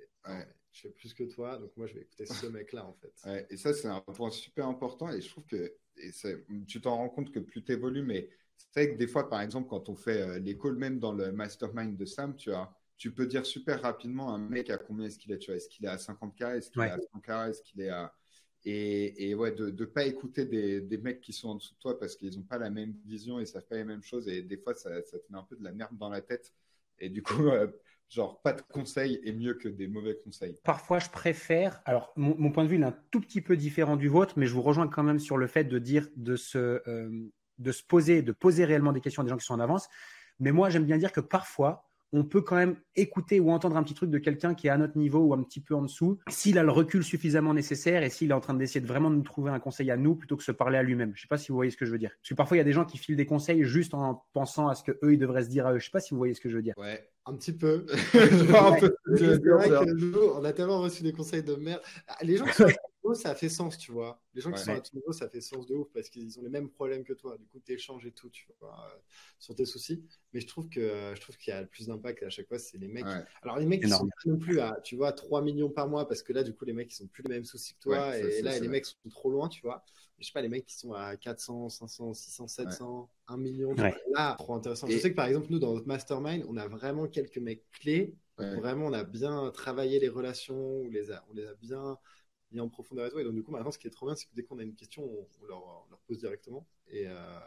[0.70, 3.46] je fais plus que toi, donc moi, je vais écouter ce mec-là, en fait.
[3.50, 6.10] et ça, c'est un point super important et je trouve que et
[6.68, 8.30] tu t'en rends compte que plus tu évolues, mais
[8.70, 11.12] c'est vrai que des fois, par exemple, quand on fait euh, les calls même dans
[11.12, 15.06] le mastermind de Sam, tu vois, tu peux dire super rapidement un mec à combien
[15.06, 17.50] est-ce qu'il est, tu vois, est-ce qu'il est à 50K, est-ce qu'il est à 100K,
[17.50, 18.14] est-ce qu'il est à...
[18.64, 21.80] Et, et ouais, de ne pas écouter des, des, mecs qui sont en dessous de
[21.80, 24.28] toi parce qu'ils n'ont pas la même vision ne savent pas les mêmes choses.
[24.28, 26.52] Et des fois, ça, ça, te met un peu de la merde dans la tête.
[27.00, 27.66] Et du coup, euh,
[28.08, 30.60] genre, pas de conseils est mieux que des mauvais conseils.
[30.62, 31.82] Parfois, je préfère.
[31.86, 34.46] Alors, mon, point de vue il est un tout petit peu différent du vôtre, mais
[34.46, 37.82] je vous rejoins quand même sur le fait de dire, de se, euh, de se
[37.82, 39.88] poser, de poser réellement des questions à des gens qui sont en avance.
[40.40, 43.82] Mais moi, j'aime bien dire que parfois, on peut quand même écouter ou entendre un
[43.82, 46.18] petit truc de quelqu'un qui est à notre niveau ou un petit peu en dessous,
[46.28, 49.22] s'il a le recul suffisamment nécessaire et s'il est en train d'essayer de vraiment nous
[49.22, 51.12] trouver un conseil à nous plutôt que se parler à lui-même.
[51.14, 52.10] Je sais pas si vous voyez ce que je veux dire.
[52.10, 54.68] Parce que parfois il y a des gens qui filent des conseils juste en pensant
[54.68, 55.78] à ce que eux ils devraient se dire à eux.
[55.78, 56.74] Je sais pas si vous voyez ce que je veux dire.
[56.76, 57.08] Ouais.
[57.24, 57.86] Un petit peu.
[60.36, 61.80] on a tellement reçu des conseils de merde.
[62.20, 62.66] Les gens qui sont
[63.14, 64.22] ça a fait sens, tu vois.
[64.34, 66.42] Les gens qui sont à ton niveau, ça fait sens de ouf parce qu'ils ont
[66.42, 67.36] les mêmes problèmes que toi.
[67.36, 68.98] Du coup, tu échanges et tout, tu vois, euh,
[69.38, 70.04] sur tes soucis.
[70.32, 72.58] Mais je trouve que je trouve qu'il y a le plus d'impact à chaque fois,
[72.58, 73.04] c'est les mecs.
[73.42, 76.22] Alors, les mecs qui sont non plus à, tu vois, 3 millions par mois parce
[76.22, 78.16] que là, du coup, les mecs, ils ont plus les mêmes soucis que toi.
[78.16, 79.84] et là, les mecs sont trop loin, tu vois.
[80.18, 83.74] je sais pas, les mecs qui sont à 400, 500, 600, 700, 1 million.
[83.74, 84.86] Là, trop intéressant.
[84.86, 88.14] Je sais que par exemple, nous, dans notre mastermind, on a vraiment quelques mecs clés.
[88.38, 91.98] Vraiment, on a bien travaillé les relations, on les a, on les a bien
[92.60, 93.20] en profondeur et.
[93.20, 94.62] Et donc, du coup, maintenant, ce qui est trop bien, c'est que dès qu'on a
[94.62, 96.66] une question, on, leur, pose directement.
[96.88, 97.40] Et, euh,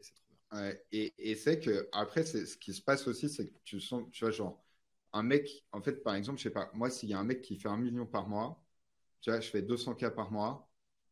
[0.00, 0.74] c'est trop bien.
[0.92, 4.24] et, et c'est que, après, ce qui se passe aussi, c'est que tu sens, tu
[4.24, 4.62] vois, genre,
[5.12, 7.42] un mec, en fait, par exemple, je sais pas, moi, s'il y a un mec
[7.42, 8.62] qui fait un million par mois,
[9.20, 10.65] tu vois, je fais 200 k par mois,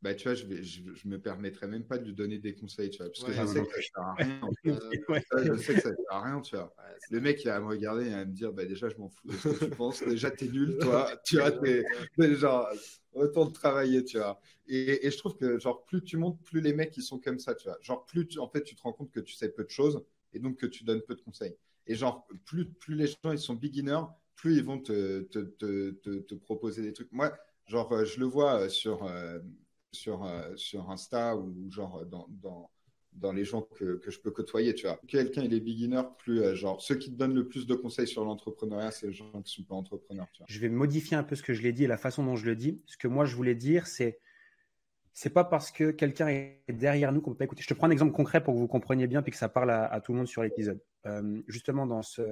[0.04, 2.90] bah, tu vois, je, vais, je, me permettrais même pas de lui donner des conseils,
[2.90, 6.10] tu vois, parce que je, sais que ça à rien, je sais que ça sert
[6.10, 6.42] à rien.
[6.42, 6.74] tu vois.
[7.10, 9.26] le mec, il va me regarder et va me dire, bah, déjà, je m'en fous
[9.26, 10.02] de ce que tu penses.
[10.02, 11.10] Déjà, t'es nul, toi.
[11.24, 11.86] tu vois, t'es,
[12.34, 12.68] genre,
[13.14, 14.38] autant de travailler, tu vois.
[14.66, 17.38] Et, et, je trouve que, genre, plus tu montes, plus les mecs, ils sont comme
[17.38, 17.78] ça, tu vois.
[17.80, 20.04] Genre, plus, tu, en fait, tu te rends compte que tu sais peu de choses
[20.34, 21.56] et donc que tu donnes peu de conseils.
[21.86, 24.04] Et genre, plus, plus les gens, ils sont beginners,
[24.36, 27.10] plus ils vont te, te, te, te, proposer des trucs.
[27.10, 27.34] Moi,
[27.68, 29.38] genre, je le vois sur, euh,
[29.94, 32.70] sur, euh, sur Insta ou genre dans, dans,
[33.12, 35.00] dans les gens que, que, je peux côtoyer, tu vois.
[35.06, 38.08] Quelqu'un, il est beginner, plus euh, genre, ceux qui te donnent le plus de conseils
[38.08, 40.26] sur l'entrepreneuriat, c'est les gens qui sont pas entrepreneurs.
[40.46, 42.46] Je vais modifier un peu ce que je l'ai dit et la façon dont je
[42.46, 42.82] le dis.
[42.86, 44.20] Ce que moi, je voulais dire, c'est
[45.16, 47.62] c'est pas parce que quelqu'un est derrière nous qu'on peut pas écouter.
[47.62, 49.70] Je te prends un exemple concret pour que vous compreniez bien puis que ça parle
[49.70, 50.80] à, tout le monde sur l'épisode.
[51.06, 52.22] Euh, justement, dans ce,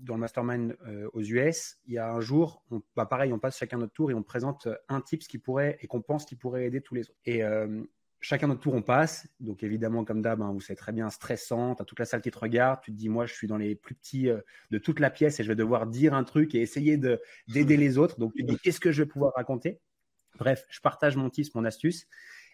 [0.00, 3.38] dans le mastermind euh, aux US, il y a un jour, on, bah pareil, on
[3.38, 6.36] passe chacun notre tour et on présente un tips qui pourrait et qu'on pense qui
[6.36, 7.18] pourrait aider tous les autres.
[7.24, 7.82] Et euh,
[8.20, 9.26] chacun notre tour, on passe.
[9.40, 11.74] Donc évidemment, comme d'hab, hein, vous savez très bien, stressant.
[11.74, 12.80] T'as toute la salle qui te regarde.
[12.82, 15.40] Tu te dis, moi, je suis dans les plus petits euh, de toute la pièce
[15.40, 18.18] et je vais devoir dire un truc et essayer de d'aider les autres.
[18.18, 19.80] Donc tu te dis, qu'est-ce que je vais pouvoir raconter?
[20.38, 22.06] Bref, je partage mon tips, mon astuce.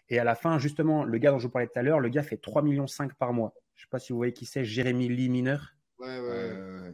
[0.09, 2.09] Et à la fin, justement, le gars dont je vous parlais tout à l'heure, le
[2.09, 2.85] gars fait 3,5 millions
[3.17, 3.53] par mois.
[3.75, 5.75] Je sais pas si vous voyez qui c'est, Jérémy Lee Mineur.
[5.99, 6.53] Ouais, ouais.
[6.53, 6.93] Vous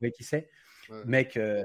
[0.00, 0.48] voyez qui c'est
[1.04, 1.62] Mec, euh,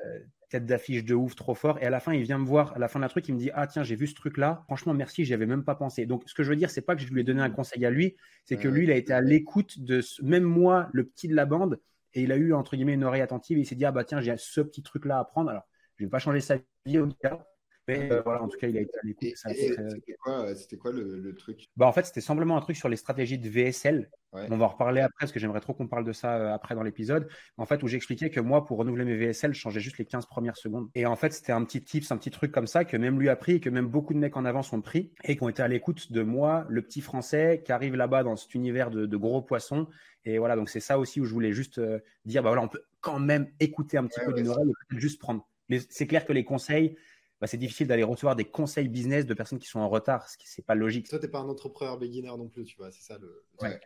[0.49, 1.79] tête d'affiche de ouf, trop fort.
[1.81, 3.39] Et à la fin, il vient me voir, à la fin d'un truc, il me
[3.39, 4.63] dit Ah, tiens, j'ai vu ce truc-là.
[4.65, 6.05] Franchement, merci, j'y avais même pas pensé.
[6.05, 7.85] Donc, ce que je veux dire, c'est pas que je lui ai donné un conseil
[7.85, 8.15] à lui,
[8.45, 11.45] c'est que lui, il a été à l'écoute de même moi, le petit de la
[11.45, 11.79] bande,
[12.13, 13.57] et il a eu, entre guillemets, une oreille attentive.
[13.57, 15.49] Et il s'est dit Ah, bah tiens, j'ai ce petit truc-là à prendre.
[15.49, 15.63] Alors,
[15.97, 17.45] je vais pas changer sa vie au cas.
[17.87, 19.33] Mais euh, voilà, en tout cas, il a été à l'écoute.
[19.35, 19.75] C'était
[20.21, 20.45] quoi,
[20.79, 21.67] quoi le, le, truc?
[21.75, 24.09] Bah, En fait, c'était simplement un truc sur les stratégies de VSL.
[24.31, 26.73] On va en reparler après, parce que j'aimerais trop qu'on parle de ça euh, après
[26.73, 27.27] dans l'épisode.
[27.57, 30.25] En fait, où j'expliquais que moi, pour renouveler mes VSL, je changeais juste les 15
[30.25, 30.89] premières secondes.
[30.95, 33.29] Et en fait, c'était un petit tips, un petit truc comme ça que même lui
[33.29, 35.49] a pris et que même beaucoup de mecs en avance ont pris et qui ont
[35.49, 39.05] été à l'écoute de moi, le petit français qui arrive là-bas dans cet univers de,
[39.05, 39.87] de gros poissons.
[40.25, 42.69] Et voilà, donc c'est ça aussi où je voulais juste euh, dire, bah voilà, on
[42.69, 45.47] peut quand même écouter un petit peu d'une oreille et juste prendre.
[45.69, 46.95] Mais c'est clair que les conseils,
[47.43, 50.37] bah, c'est difficile d'aller recevoir des conseils business de personnes qui sont en retard, ce
[50.37, 51.09] qui c'est pas logique.
[51.09, 53.43] Toi, t'es pas un entrepreneur beginner non plus, tu vois, c'est ça le.
[53.61, 53.81] Ouais.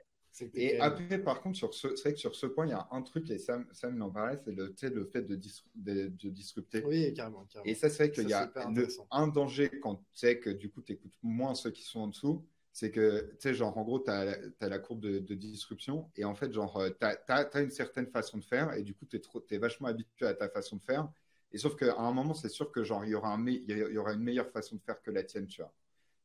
[0.53, 2.87] Et après, par contre, sur ce, c'est vrai que sur ce point, il y a
[2.91, 5.39] un truc, et Sam, Sam en parlait, c'est le, le fait de,
[5.73, 6.83] de, disrupter.
[6.85, 7.65] Oui, carrément, carrément.
[7.65, 8.47] Et ça, c'est vrai qu'il y a
[9.09, 12.07] un danger quand tu sais que du coup, tu écoutes moins ceux qui sont en
[12.09, 12.45] dessous.
[12.73, 16.35] C'est que, tu sais, genre, en gros, tu as, la courbe de, disruption, et en
[16.35, 19.21] fait, genre, tu as, as, une certaine façon de faire, et du coup, tu es,
[19.49, 21.09] es, vachement habitué à ta façon de faire.
[21.51, 23.97] Et sauf qu'à un moment, c'est sûr que genre, il y, aura un il y
[23.97, 25.73] aura une meilleure façon de faire que la tienne, tu vois.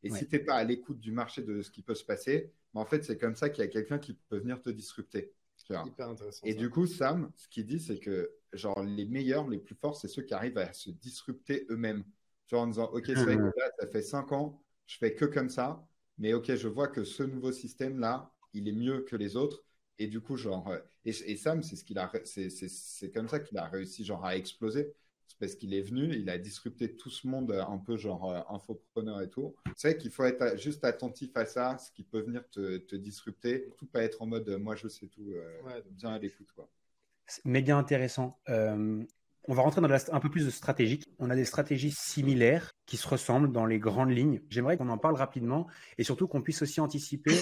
[0.02, 2.52] Et si tu n'es pas à l'écoute du marché de ce qui peut se passer,
[2.74, 5.32] bah, en fait, c'est comme ça qu'il y a quelqu'un qui peut venir te disrupter.
[5.70, 6.44] Hyper intéressant.
[6.44, 9.96] Et du coup, Sam, ce qu'il dit, c'est que genre, les meilleurs, les plus forts,
[9.96, 12.04] c'est ceux qui arrivent à se disrupter eux-mêmes.
[12.48, 15.24] Genre en disant, OK, c'est vrai que là, ça fait cinq ans, je fais que
[15.24, 15.86] comme ça,
[16.18, 19.64] mais OK, je vois que ce nouveau système-là, il est mieux que les autres.
[19.98, 23.56] Et du coup, genre, euh, et, Sam, c'est ce qu'il a, c'est comme ça qu'il
[23.58, 24.94] a réussi, genre, à exploser
[25.42, 29.20] parce qu'il est venu, il a disrupté tout ce monde un peu genre euh, infopreneur
[29.22, 29.56] et tout.
[29.74, 32.94] C'est vrai qu'il faut être juste attentif à ça, ce qui peut venir te, te
[32.94, 36.52] disrupter, tout pas être en mode euh, moi je sais tout, euh, bien à l'écoute
[36.54, 36.68] quoi.
[37.44, 38.38] Méga intéressant.
[38.46, 41.08] on va rentrer dans un peu plus de stratégique.
[41.18, 44.42] On a des stratégies similaires qui se ressemblent dans les grandes lignes.
[44.48, 45.66] J'aimerais qu'on en parle rapidement
[45.98, 47.34] et surtout qu'on puisse aussi anticiper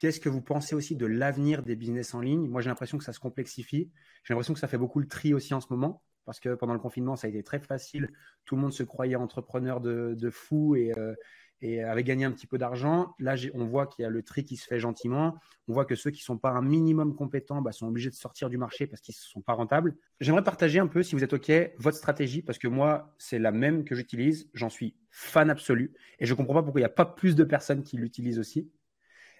[0.00, 2.48] qu'est-ce que vous pensez aussi de l'avenir des business en ligne.
[2.48, 3.90] Moi, j'ai l'impression que ça se complexifie.
[4.24, 6.74] J'ai l'impression que ça fait beaucoup le tri aussi en ce moment parce que pendant
[6.74, 8.10] le confinement, ça a été très facile.
[8.44, 11.14] Tout le monde se croyait entrepreneur de, fou et, euh,
[11.62, 13.14] et, avait gagné un petit peu d'argent.
[13.18, 15.38] Là, on voit qu'il y a le tri qui se fait gentiment.
[15.68, 18.14] On voit que ceux qui ne sont pas un minimum compétents bah, sont obligés de
[18.14, 19.96] sortir du marché parce qu'ils ne sont pas rentables.
[20.20, 23.50] J'aimerais partager un peu, si vous êtes OK, votre stratégie parce que moi, c'est la
[23.50, 24.50] même que j'utilise.
[24.52, 27.36] J'en suis fan absolu et je ne comprends pas pourquoi il n'y a pas plus
[27.36, 28.70] de personnes qui l'utilisent aussi.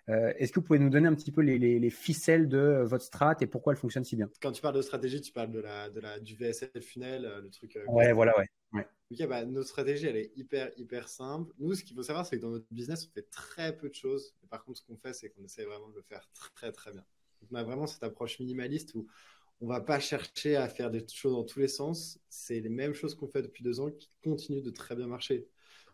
[0.09, 3.37] Euh, est-ce que vous pouvez nous donner un petit peu les, ficelles de votre strat
[3.41, 4.31] et pourquoi elle fonctionne si bien?
[4.41, 7.41] Quand tu parles de stratégie, tu parles de la, de la, du VSL funnel, euh,
[7.43, 7.77] le truc.
[7.77, 8.49] Euh, ouais, voilà, ouais.
[9.11, 11.53] Ok, bah, notre stratégie, elle est hyper, hyper simple.
[11.59, 13.95] Nous, ce qu'il faut savoir, c'est que dans notre business, on fait très peu de
[13.95, 14.35] choses.
[14.51, 17.05] Par contre, ce qu'on fait, c'est qu'on essaie vraiment de le faire très, très bien.
[17.41, 19.07] Donc, on a vraiment cette approche minimaliste où
[19.61, 22.19] on va pas chercher à faire des choses dans tous les sens.
[22.29, 25.49] C'est les mêmes choses qu'on fait depuis deux ans qui continuent de très bien marcher.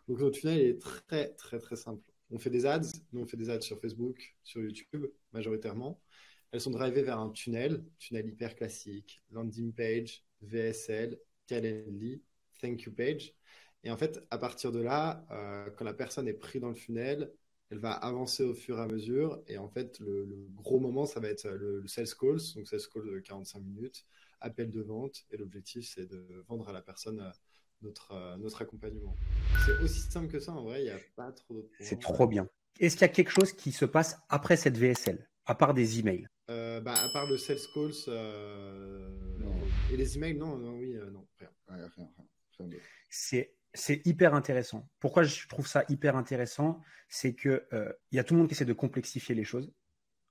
[0.07, 2.81] Donc, notre funnel est très, très, très simple on fait des ads.
[3.11, 6.01] Nous, on fait des ads sur Facebook, sur YouTube, majoritairement.
[6.51, 12.21] Elles sont drivées vers un tunnel, tunnel hyper classique, landing page, VSL, Calendly,
[12.61, 13.33] thank you page.
[13.83, 16.75] Et en fait, à partir de là, euh, quand la personne est prise dans le
[16.75, 17.31] funnel,
[17.69, 19.43] elle va avancer au fur et à mesure.
[19.47, 22.81] Et en fait, le, gros moment, ça va être le, le, sales calls, donc sales
[22.91, 24.05] call de 45 minutes,
[24.39, 25.25] appel de vente.
[25.31, 27.31] Et l'objectif, c'est de vendre à la personne euh,
[27.81, 29.15] notre, euh, notre accompagnement.
[29.65, 32.27] C'est aussi simple que ça, en vrai, il n'y a pas trop d'autres C'est trop
[32.27, 32.47] bien.
[32.79, 35.99] Est-ce qu'il y a quelque chose qui se passe après cette VSL, à part des
[35.99, 36.27] emails?
[36.49, 39.09] Euh, bah, À part le sales calls euh,
[39.91, 41.25] et les emails, non, non oui, non,
[41.69, 41.89] rien.
[43.09, 44.89] c'est c'est hyper intéressant.
[44.99, 46.81] Pourquoi je trouve ça hyper intéressant?
[47.09, 47.67] C'est que
[48.11, 49.71] il y a tout le monde qui essaie de complexifier les choses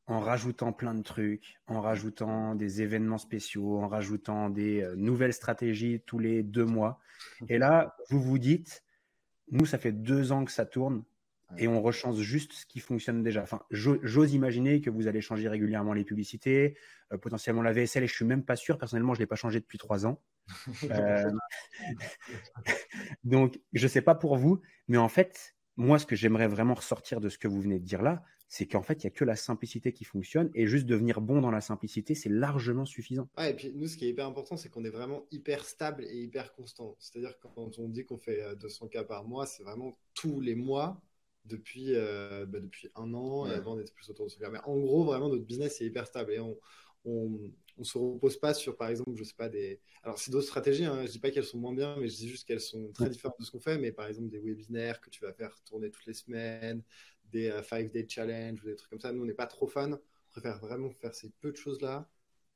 [0.06, 5.32] en rajoutant plein de trucs, en rajoutant des événements spéciaux, en rajoutant des euh, nouvelles
[5.32, 7.00] stratégies tous les deux mois.
[7.48, 8.84] Et là, vous vous dites,
[9.50, 11.04] nous, ça fait deux ans que ça tourne
[11.58, 13.42] et on rechange juste ce qui fonctionne déjà.
[13.42, 16.76] Enfin, j'ose imaginer que vous allez changer régulièrement les publicités,
[17.12, 18.78] euh, potentiellement la VSL, et je suis même pas sûr.
[18.78, 20.20] Personnellement, je l'ai pas changé depuis trois ans.
[20.90, 21.30] Euh,
[23.24, 27.20] donc, je sais pas pour vous, mais en fait, moi, ce que j'aimerais vraiment ressortir
[27.20, 28.22] de ce que vous venez de dire là,
[28.54, 31.40] c'est qu'en fait, il n'y a que la simplicité qui fonctionne et juste devenir bon
[31.40, 33.28] dans la simplicité, c'est largement suffisant.
[33.36, 36.04] Ouais, et puis nous, ce qui est hyper important, c'est qu'on est vraiment hyper stable
[36.04, 36.94] et hyper constant.
[37.00, 40.54] C'est-à-dire quand on dit qu'on fait 200 euh, cas par mois, c'est vraiment tous les
[40.54, 41.02] mois
[41.46, 44.50] depuis, euh, bah, depuis un an et avant d'être plus autour de ce cas.
[44.50, 46.56] Mais en gros, vraiment, notre business est hyper stable et on,
[47.04, 49.80] on, on se repose pas sur, par exemple, je sais pas, des.
[50.02, 51.04] Alors, c'est d'autres stratégies, hein.
[51.06, 53.38] je dis pas qu'elles sont moins bien, mais je dis juste qu'elles sont très différentes
[53.40, 53.78] de ce qu'on fait.
[53.78, 56.82] Mais par exemple, des webinaires que tu vas faire tourner toutes les semaines,
[57.34, 59.12] des 5 euh, day challenge ou des trucs comme ça.
[59.12, 59.92] Nous, on n'est pas trop fans.
[59.92, 62.08] On préfère vraiment faire ces peu de choses-là.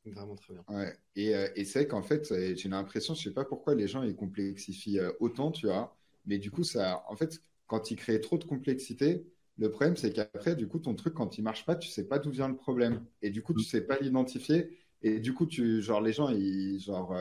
[0.06, 0.64] vraiment très bien.
[0.68, 0.96] Ouais.
[1.16, 4.16] Et, euh, et c'est qu'en fait, j'ai l'impression, je sais pas pourquoi les gens ils
[4.16, 5.96] complexifient euh, autant, tu vois.
[6.26, 9.26] Mais du coup, ça, en fait, quand ils créent trop de complexité,
[9.58, 12.18] le problème c'est qu'après, du coup, ton truc quand il marche pas, tu sais pas
[12.18, 13.04] d'où vient le problème.
[13.22, 14.78] Et du coup, tu sais pas l'identifier.
[15.02, 17.14] Et du coup, tu, genre, les gens, ils, genre,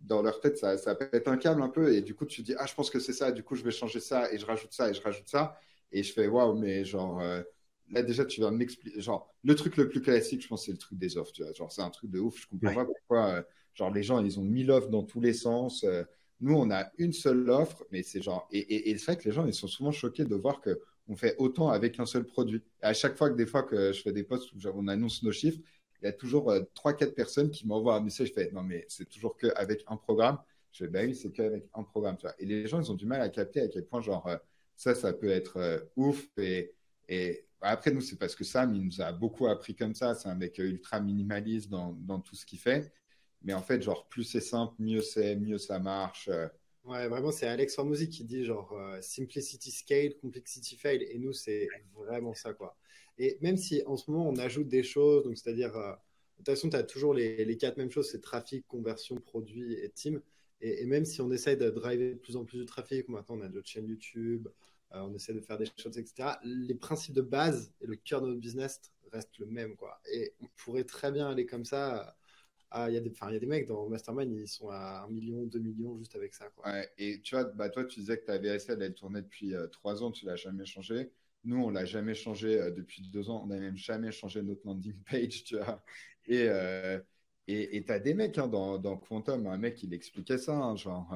[0.00, 1.94] dans leur tête, ça, ça pète un câble un peu.
[1.94, 3.32] Et du coup, tu dis, ah, je pense que c'est ça.
[3.32, 5.58] Du coup, je vais changer ça et je rajoute ça et je rajoute ça.
[5.92, 7.20] Et je fais, waouh, mais genre,
[7.90, 10.78] là déjà tu vas m'expliquer genre le truc le plus classique je pense c'est le
[10.78, 11.52] truc des offres tu vois.
[11.52, 13.42] Genre c'est un truc de ouf je comprends pas pourquoi euh,
[13.74, 16.02] genre les gens ils ont mille offres dans tous les sens euh,
[16.40, 19.34] nous on a une seule offre mais c'est genre et, et, c'est vrai que les
[19.34, 22.62] gens ils sont souvent choqués de voir que on fait autant avec un seul produit.
[22.82, 25.22] Et à chaque fois que des fois que je fais des posts où on annonce
[25.22, 25.60] nos chiffres
[26.00, 28.62] il y a toujours euh, trois quatre personnes qui m'envoient un message je fais non
[28.62, 30.38] mais c'est toujours qu'avec un programme.
[30.72, 32.34] Je fais bah oui c'est qu'avec un programme tu vois.
[32.38, 34.28] Et les gens ils ont du mal à capter à quel point genre
[34.78, 39.12] ça ça peut être ouf et après, nous, c'est parce que Sam, il nous a
[39.12, 40.14] beaucoup appris comme ça.
[40.14, 42.92] C'est un mec ultra minimaliste dans, tout ce qu'il fait.
[43.42, 46.28] Mais en fait, genre, plus c'est simple, mieux c'est, mieux ça marche.
[46.84, 51.02] Ouais, vraiment, c'est Alex Hormozy qui dit genre euh, simplicity scale, complexity fail.
[51.02, 52.76] Et nous, c'est vraiment ça, quoi.
[53.18, 55.96] Et même si en ce moment, on ajoute des choses, donc c'est-à-dire, euh, de
[56.38, 60.20] toute façon, tu as toujours les, quatre mêmes choses c'est trafic, conversion, produit et team.
[60.60, 63.42] Et, même si on essaye de driver de plus en plus de trafic, maintenant, on
[63.42, 64.48] a d'autres chaînes YouTube,
[64.92, 66.30] euh, on essaie de faire des choses, etc.
[66.42, 68.80] Les principes de base et le cœur de notre business
[69.12, 70.00] restent le même, quoi.
[70.12, 72.16] Et on pourrait très bien aller comme ça.
[72.74, 75.96] Il y, y a des mecs dans Mastermind, ils sont à 1 million, 2 millions
[75.96, 76.50] juste avec ça.
[76.98, 80.02] Et tu vois, bah, toi, tu disais que ta VSL, elle tournait depuis euh, 3
[80.02, 81.10] ans, tu l'as jamais changé.
[81.44, 83.42] Nous, on l'a jamais changé euh, depuis 2 ans.
[83.44, 85.82] On n'a même jamais changé notre landing page, tu vois.
[86.26, 87.00] Et euh,
[87.48, 90.76] et tu as des mecs hein, dans, dans, Quantum, un mec, il expliquait ça, hein,
[90.76, 91.14] genre,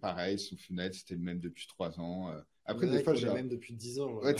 [0.00, 2.30] pareil, son funnel, c'était le même depuis trois ans.
[2.30, 2.40] Euh.
[2.64, 3.28] Après, des fois, j'ai.
[3.32, 4.20] même depuis 10 ans.
[4.20, 4.34] Ouais,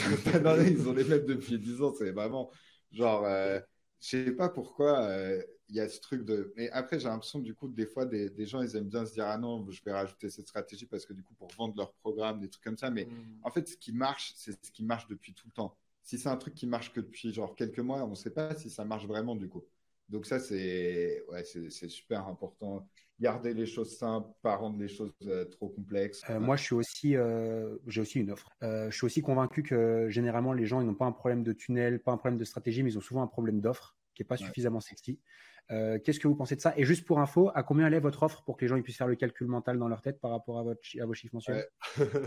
[0.66, 1.92] ils ont les mêmes depuis 10 ans.
[1.96, 2.50] C'est vraiment.
[2.90, 3.60] Genre, euh,
[4.00, 6.52] je sais pas pourquoi euh, il y a ce truc de.
[6.56, 9.12] Mais après, j'ai l'impression, du coup, des fois, des, des, gens, ils aiment bien se
[9.12, 11.92] dire Ah non, je vais rajouter cette stratégie parce que, du coup, pour vendre leur
[11.94, 12.90] programme, des trucs comme ça.
[12.90, 13.40] Mais hmm.
[13.44, 15.76] en fait, ce qui marche, c'est ce qui marche depuis tout le temps.
[16.06, 18.54] Si c'est un truc qui marche que depuis genre quelques mois, on ne sait pas
[18.54, 19.64] si ça marche vraiment, du coup.
[20.08, 22.88] Donc, ça, c'est ouais, super important
[23.20, 26.22] garder les choses simples, pas rendre les choses euh, trop complexes.
[26.28, 28.50] Euh, moi, je suis aussi, euh, j'ai aussi une offre.
[28.62, 32.00] je suis aussi convaincu que généralement, les gens, ils n'ont pas un problème de tunnel,
[32.00, 34.36] pas un problème de stratégie, mais ils ont souvent un problème d'offre qui n'est pas
[34.36, 35.20] suffisamment sexy.
[35.68, 36.74] Qu'est-ce que vous pensez de ça?
[36.76, 38.98] Et juste pour info, à combien allait votre offre pour que les gens ils puissent
[38.98, 41.66] faire le calcul mental dans leur tête par rapport à, votre, à vos chiffres mensuels?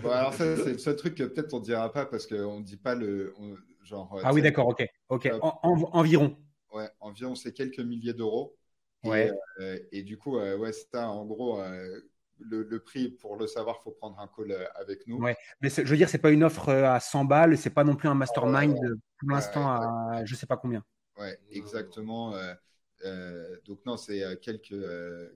[0.04, 2.60] Bon, Alors ça, c'est le seul truc que peut-être on ne dira pas parce qu'on
[2.60, 3.34] ne dit pas le
[3.84, 4.20] genre.
[4.24, 6.36] Ah oui, d'accord, ok, ok, environ.
[6.74, 8.56] Ouais, environ c'est quelques milliers d'euros.
[9.04, 9.32] Ouais.
[9.60, 11.62] Euh, et, du coup, euh, ouais, c'est en gros.
[11.62, 12.02] Euh,
[12.42, 15.18] le, prix, pour le savoir, faut prendre un call avec nous.
[15.18, 17.98] Ouais, mais je veux dire, c'est pas une offre à 100 balles, c'est pas non
[17.98, 18.78] plus un mastermind
[19.18, 20.82] pour l'instant à je sais pas combien.
[21.18, 22.34] Ouais, exactement.
[23.66, 24.76] Donc non, c'est quelques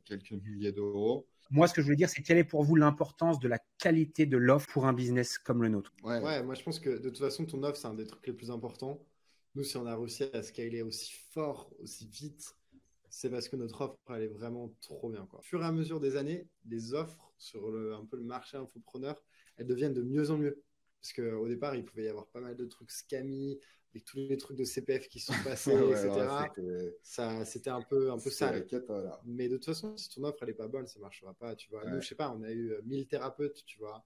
[0.05, 1.27] quelques milliers d'euros.
[1.51, 4.25] Moi, ce que je veux dire, c'est quelle est pour vous l'importance de la qualité
[4.25, 5.93] de l'offre pour un business comme le nôtre?
[6.03, 6.19] Ouais.
[6.19, 8.33] ouais, moi je pense que de toute façon, ton offre, c'est un des trucs les
[8.33, 9.05] plus importants.
[9.55, 12.55] Nous, si on a réussi à scaler aussi fort, aussi vite,
[13.09, 15.27] c'est parce que notre offre, elle est vraiment trop bien.
[15.27, 15.39] Quoi.
[15.39, 18.57] Au fur et à mesure des années, les offres sur le, un peu le marché
[18.57, 19.21] infopreneur,
[19.57, 20.63] elles deviennent de mieux en mieux.
[21.01, 23.59] Parce qu'au départ, il pouvait y avoir pas mal de trucs scammy,
[23.93, 26.11] avec tous les trucs de CPF qui sont passés, etc.
[27.03, 28.65] ça, c'était un peu, un peu sale.
[29.25, 31.55] Mais de toute façon, si ton offre, elle est pas bonne, ça marchera pas.
[31.55, 34.03] Tu vois, nous, je sais pas, on a eu 1000 euh, thérapeutes, tu vois.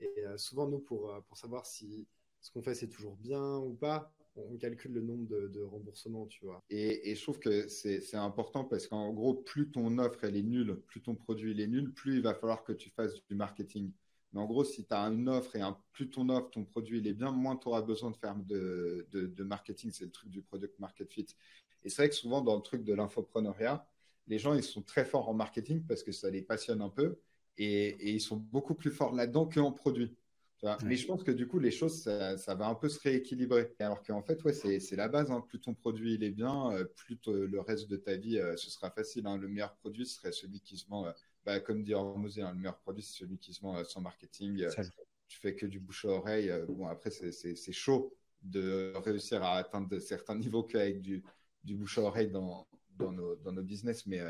[0.00, 2.06] Et euh, souvent, nous, pour, euh, pour savoir si
[2.40, 6.44] ce qu'on fait, c'est toujours bien ou pas, on calcule le nombre de, remboursements, tu
[6.44, 6.62] vois.
[6.68, 10.76] Et, je trouve que c'est important parce qu'en gros, plus ton offre elle est nulle,
[10.86, 13.92] plus ton produit il est nul, plus il va falloir que tu fasses du marketing.
[14.34, 16.98] Mais en gros, si tu as une offre et un, plus ton offre, ton produit
[16.98, 19.90] il est bien, moins tu auras besoin de faire de, de marketing.
[19.92, 21.26] C'est le truc du product market fit.
[21.84, 23.88] Et c'est vrai que souvent dans le truc de l'infopreneuriat,
[24.26, 27.20] les gens ils sont très forts en marketing parce que ça les passionne un peu
[27.58, 30.16] et, et ils sont beaucoup plus forts là-dedans qu'en produit.
[30.84, 33.74] Mais je pense que du coup, les choses, ça, va un peu se rééquilibrer.
[33.78, 35.30] Alors qu'en fait, ouais, c'est la base.
[35.30, 35.44] Hein.
[35.46, 38.70] Plus ton produit il est bien, euh, plus le reste de ta vie, euh, ce
[38.70, 39.26] sera facile.
[39.26, 39.36] Hein.
[39.36, 41.12] Le meilleur produit serait celui qui se vend, euh,
[41.44, 44.66] bah, comme dit Hormozé, hein, le meilleur produit, c'est celui qui se vend sans marketing.
[45.28, 46.52] tu fais que du bouche à oreille.
[46.68, 51.22] bon, après, c'est chaud de réussir à atteindre certains niveaux qu'avec du,
[51.62, 54.06] du bouche à oreille dans, dans, nos, dans nos business.
[54.06, 54.20] Mais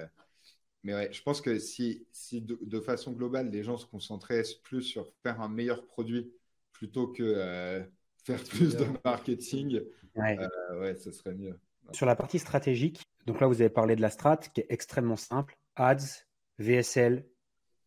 [0.84, 4.82] mais ouais, je pense que si, si de, façon globale, les gens se concentraient plus
[4.82, 6.30] sur faire un meilleur produit
[6.72, 7.82] plutôt que euh,
[8.22, 9.80] faire plus de marketing,
[10.14, 10.38] ouais.
[10.38, 11.58] Euh, ouais, ce serait mieux.
[11.92, 15.16] Sur la partie stratégique, donc là, vous avez parlé de la strat qui est extrêmement
[15.16, 15.56] simple.
[15.76, 16.23] Ads,
[16.58, 17.26] VSL,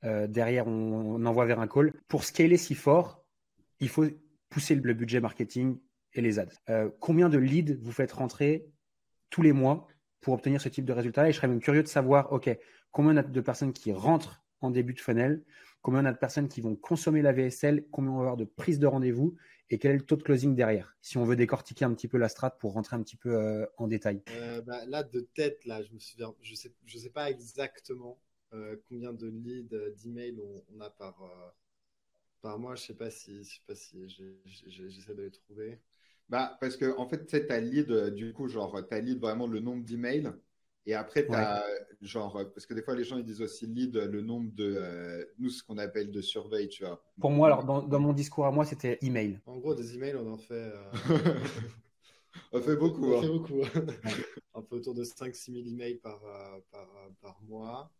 [0.04, 1.94] euh, derrière, on, envoie vers un call.
[2.08, 3.26] Pour scaler si fort,
[3.80, 4.06] il faut
[4.50, 5.80] pousser le budget marketing
[6.14, 6.92] et les ads.
[7.00, 8.66] combien de leads vous faites rentrer
[9.30, 9.88] tous les mois
[10.22, 11.30] pour obtenir ce type de résultat?
[11.30, 12.50] Et je serais même curieux de savoir, OK,
[12.92, 15.44] combien de personnes qui rentrent en début de funnel,
[15.82, 18.46] combien on a de personnes qui vont consommer la VSL, combien on va avoir de
[18.46, 19.36] prises de rendez-vous
[19.70, 22.18] et quel est le taux de closing derrière, si on veut décortiquer un petit peu
[22.18, 24.24] la strat pour rentrer un petit peu euh, en détail.
[24.32, 25.90] Euh, bah, là, de tête, là, je
[26.42, 28.27] je sais, pas exactement euh,
[28.88, 31.18] combien de leads, d'emails on, on, a par,
[32.42, 32.76] par mois?
[32.76, 34.08] Je sais pas si, je sais pas si
[34.46, 35.80] j'essaie de les trouver.
[36.30, 39.48] Bah, parce que en fait, tu sais, lead, du coup, genre, tu as lead vraiment
[39.48, 40.32] le nombre d'emails
[40.88, 41.66] et après, tu as
[42.02, 45.26] genre, parce que des fois, les gens ils disent aussi lead le nombre de, euh,
[45.38, 47.04] nous, ce qu'on appelle de surveille, tu vois.
[47.20, 49.42] Pour moi, alors, dans, mon discours à moi, c'était email.
[49.46, 50.54] En gros, des emails, on en fait.
[50.54, 50.84] Euh,
[52.54, 53.12] on fait beaucoup.
[53.12, 53.22] On hein.
[53.22, 53.62] fait beaucoup.
[54.54, 56.88] Un peu autour de 5-6 000 emails par, euh, par,
[57.22, 57.92] par, mois.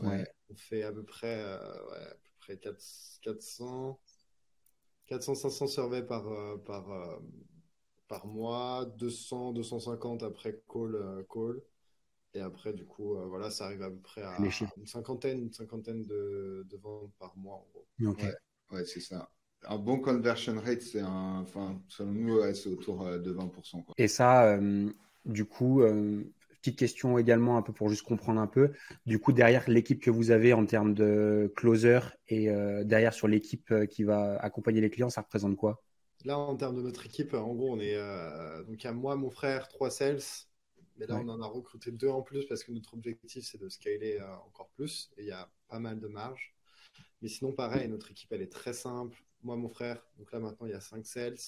[0.00, 0.26] Ouais.
[0.50, 4.00] On fait à peu près, ouais, à peu près 400,
[5.08, 6.24] 400-500 surveys par,
[6.64, 7.20] par,
[8.08, 11.24] par mois, 200, 250 après call.
[11.28, 11.62] call.
[12.34, 14.38] Et après, du coup, euh, voilà, ça arrive à peu près à
[14.76, 17.86] une cinquantaine, une cinquantaine de, de, ventes par mois, en gros.
[18.70, 19.28] Ouais, c'est ça.
[19.64, 23.82] Un bon conversion rate, c'est un, enfin, selon nous, c'est autour euh, de 20%.
[23.82, 23.94] Quoi.
[23.98, 24.90] Et ça, euh,
[25.24, 25.82] du coup,
[26.60, 28.72] petite question également, un peu pour juste comprendre un peu.
[29.06, 32.46] Du coup, derrière l'équipe que vous avez en termes de closer et
[32.84, 35.82] derrière sur l'équipe qui va accompagner les clients, ça représente quoi?
[36.24, 37.96] Là, en termes de notre équipe, en gros, on est
[38.66, 40.20] donc il y a moi, mon frère, trois sales,
[41.00, 43.70] mais là, on en a recruté deux en plus parce que notre objectif, c'est de
[43.70, 45.10] scaler euh, encore plus.
[45.16, 46.54] Et il y a pas mal de marge.
[47.22, 49.16] Mais sinon, pareil, notre équipe, elle est très simple.
[49.42, 51.38] Moi, mon frère, donc là, maintenant, il y a cinq sales.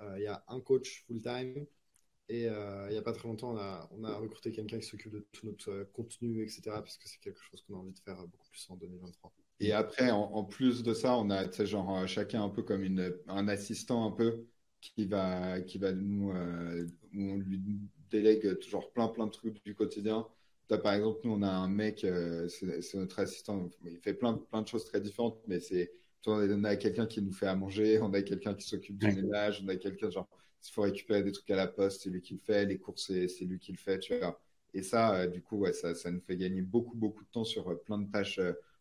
[0.00, 1.64] Euh, il y a un coach full-time.
[2.28, 4.86] Et euh, il n'y a pas très longtemps, on a, on a recruté quelqu'un qui
[4.86, 6.62] s'occupe de tout notre contenu, etc.
[6.66, 9.32] Parce que c'est quelque chose qu'on a envie de faire beaucoup plus en 2023.
[9.60, 13.48] Et après, en, plus de ça, on a genre chacun un peu comme une, un
[13.48, 14.46] assistant un peu
[14.80, 16.32] qui va, qui va nous,
[17.14, 17.60] on lui
[18.10, 20.26] délègue toujours plein, plein de trucs du quotidien.
[20.70, 24.34] As, par exemple, nous, on a un mec, euh, c'est notre assistant, il fait plein,
[24.34, 25.92] plein de choses très différentes, mais c'est
[26.24, 29.60] on a quelqu'un qui nous fait à manger, on a quelqu'un qui s'occupe du ménage,
[29.64, 30.28] on a quelqu'un, genre,
[30.62, 33.06] s'il faut récupérer des trucs à la poste, c'est lui qui le fait, les courses,
[33.08, 34.40] c'est lui qui le fait, tu vois.
[34.74, 37.44] Et ça, euh, du coup, ouais, ça, ça nous fait gagner beaucoup, beaucoup de temps
[37.44, 38.40] sur euh, plein de tâches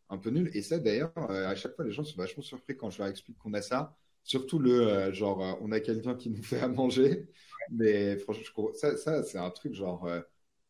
[0.09, 0.51] un peu nulles.
[0.53, 3.37] Et ça, d'ailleurs, à chaque fois, les gens sont vachement surpris quand je leur explique
[3.37, 3.97] qu'on a ça.
[4.23, 7.27] Surtout le genre, on a quelqu'un qui nous fait à manger.
[7.71, 10.21] Mais franchement, ça, ça c'est un truc genre euh,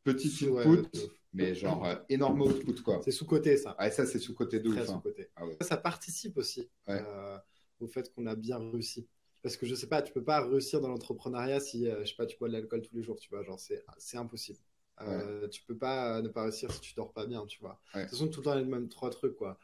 [0.03, 0.87] petit input,
[1.33, 2.81] mais genre euh, énorme output.
[2.83, 3.01] quoi.
[3.03, 3.75] C'est sous-côté ça.
[3.77, 4.89] Ah, ça, c'est sous-côté de ouf.
[4.89, 5.01] Hein.
[5.35, 7.37] Ah ça, participe aussi euh,
[7.79, 9.07] au fait qu'on a bien réussi.
[9.41, 12.25] Parce que je sais pas, tu peux pas réussir dans l'entrepreneuriat si, je sais pas,
[12.25, 13.43] tu bois de l'alcool tous les jours, tu vois.
[13.43, 14.59] Genre, c'est impossible.
[15.01, 17.79] Euh, tu peux pas ne pas réussir si tu dors pas bien, tu vois.
[17.95, 19.57] De toute façon, tout le temps, il y a les mêmes trois trucs, quoi.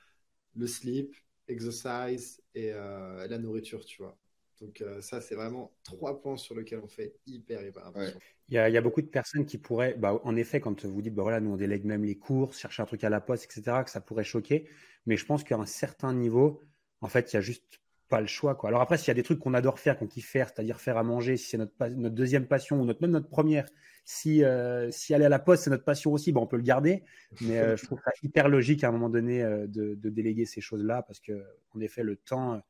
[0.56, 1.16] Le sleep,
[1.48, 4.18] exercise et la nourriture, tu vois.
[4.62, 8.20] Donc euh, ça, c'est vraiment trois points sur lesquels on fait hyper, hyper attention.
[8.50, 11.24] Il, y a, beaucoup de personnes qui pourraient, bah, en effet, quand vous dites, bah,
[11.24, 13.92] voilà, nous on délègue même les courses, chercher un truc à la poste, etc., que
[13.92, 14.68] ça pourrait choquer.
[15.06, 16.62] Mais je pense qu'à un certain niveau,
[17.02, 18.56] en fait, il y a juste pas le choix.
[18.56, 18.70] Quoi.
[18.70, 20.98] Alors après, s'il y a des trucs qu'on adore faire, qu'on kiffe faire, c'est-à-dire faire
[20.98, 23.68] à manger, si c'est notre, deuxième passion ou même notre première,
[24.06, 26.64] si, euh, si aller à la poste, c'est notre passion aussi, bah, on peut le
[26.64, 27.04] garder.
[27.42, 30.62] Mais euh, je trouve ça hyper logique à un moment donné de, de, déléguer ces
[30.62, 31.44] choses-là parce que,
[31.76, 32.62] en effet, le temps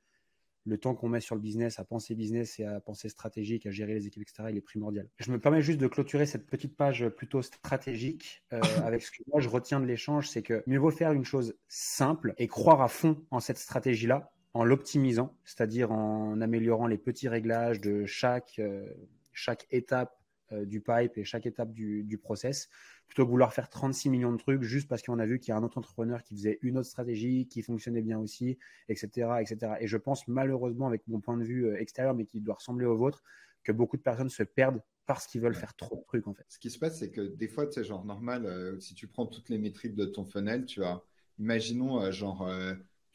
[0.67, 3.71] le temps qu'on met sur le business, à penser business et à penser stratégique, à
[3.71, 5.07] gérer les équipes, etc., il est primordial.
[5.17, 9.23] Je me permets juste de clôturer cette petite page plutôt stratégique euh, avec ce que
[9.27, 12.81] moi je retiens de l'échange, c'est que mieux vaut faire une chose simple et croire
[12.81, 18.55] à fond en cette stratégie-là, en l'optimisant, c'est-à-dire en améliorant les petits réglages de chaque,
[18.59, 18.87] euh,
[19.33, 20.17] chaque étape
[20.53, 22.69] euh, du pipe et chaque étape du, du process,
[23.05, 25.51] plutôt que vouloir faire 36 millions de trucs juste parce qu'on a vu qu'il y
[25.51, 28.57] a un autre entrepreneur qui faisait une autre stratégie, qui fonctionnait bien aussi,
[28.87, 29.73] etc., etc.
[29.81, 32.85] Et je pense malheureusement, avec mon point de vue euh, extérieur, mais qui doit ressembler
[32.85, 33.23] au vôtre,
[33.65, 36.45] que beaucoup de personnes se perdent parce qu'ils veulent faire trop de trucs en fait.
[36.47, 39.07] Ce qui se passe, c'est que des fois, tu sais, genre normal, euh, si tu
[39.07, 41.05] prends toutes les métriques de ton funnel, tu vois,
[41.39, 42.49] imaginons, genre,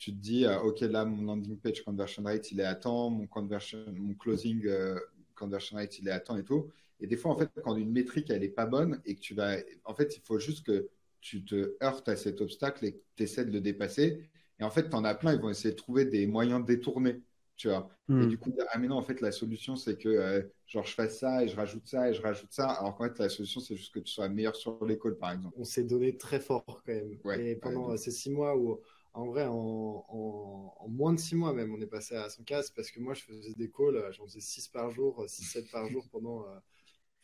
[0.02, 3.28] tu te dis, ok, là, mon landing page conversion rate, il est à temps, mon
[3.28, 4.68] conversion, mon closing
[5.36, 6.72] conversion rate, il est à temps et tout.
[6.98, 9.34] Et des fois, en fait, quand une métrique, elle n'est pas bonne et que tu
[9.34, 9.58] vas.
[9.84, 10.88] En fait, il faut juste que
[11.20, 14.28] tu te heurtes à cet obstacle et que tu essaies de le dépasser.
[14.58, 16.66] Et en fait, tu en as plein, ils vont essayer de trouver des moyens de
[16.66, 17.20] détourner.
[17.56, 17.88] Tu vois.
[18.08, 18.28] Et hmm.
[18.28, 21.20] du coup, ah, mais non, en fait, la solution, c'est que euh, genre, je fasse
[21.20, 22.70] ça et je rajoute ça et je rajoute ça.
[22.70, 25.54] Alors qu'en fait, la solution, c'est juste que tu sois meilleur sur l'école, par exemple.
[25.60, 27.18] On s'est donné très fort quand même.
[27.40, 28.80] et pendant ces six mois où
[29.14, 32.90] en vrai, en, moins de six mois même, on est passé à 100 cases parce
[32.90, 36.06] que moi, je faisais des calls, euh, j'en faisais 6 par jour, 6-7 par jour
[36.10, 36.58] pendant, euh,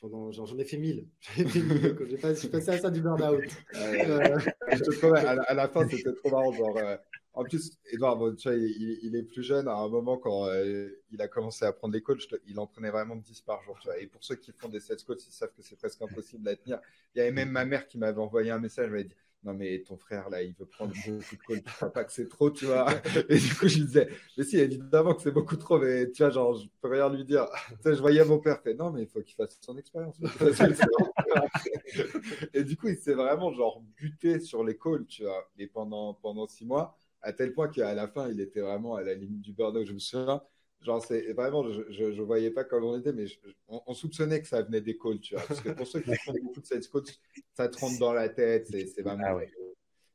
[0.00, 1.06] pendant j'en ai fait 1000.
[1.36, 2.18] J'ai
[2.48, 3.44] passé à ça du burn-out.
[3.74, 4.38] Euh,
[5.14, 6.52] à, la fin, c'était trop marrant.
[6.52, 6.78] Genre,
[7.38, 9.68] en plus, Edouard, tu vois, il, est plus jeune.
[9.68, 12.18] À un moment, quand euh, il a commencé à prendre les calls,
[12.48, 13.78] il en prenait vraiment 10 par jour.
[13.80, 13.96] Tu vois.
[13.98, 16.56] Et pour ceux qui font des sales calls, ils savent que c'est presque impossible à
[16.56, 16.80] tenir.
[17.14, 18.86] Il y avait même ma mère qui m'avait envoyé un message.
[18.86, 19.14] Elle m'avait dit
[19.44, 22.12] non mais ton frère là il veut prendre beaucoup de calls tu crois pas que
[22.12, 22.88] c'est trop tu vois.
[23.28, 26.22] Et du coup je lui disais mais si évidemment que c'est beaucoup trop mais tu
[26.22, 27.46] vois genre je peux rien lui dire.
[27.68, 30.16] Tu sais, je voyais mon père fait non mais il faut qu'il fasse son expérience.
[32.54, 35.48] Et du coup il s'est vraiment genre buté sur les calls tu vois.
[35.58, 39.02] Et pendant pendant six mois à tel point qu'à la fin il était vraiment à
[39.02, 39.86] la limite du burn-out.
[39.86, 40.42] Je me souviens
[40.80, 43.26] Genre, c'est vraiment, je, je, voyais pas comment on était, mais
[43.66, 45.42] on, soupçonnait que ça venait des calls, tu vois.
[45.46, 47.18] Parce que pour ceux qui font beaucoup de sales coach,
[47.56, 49.24] ça te rentre dans la tête, c'est vraiment.
[49.26, 49.40] Ah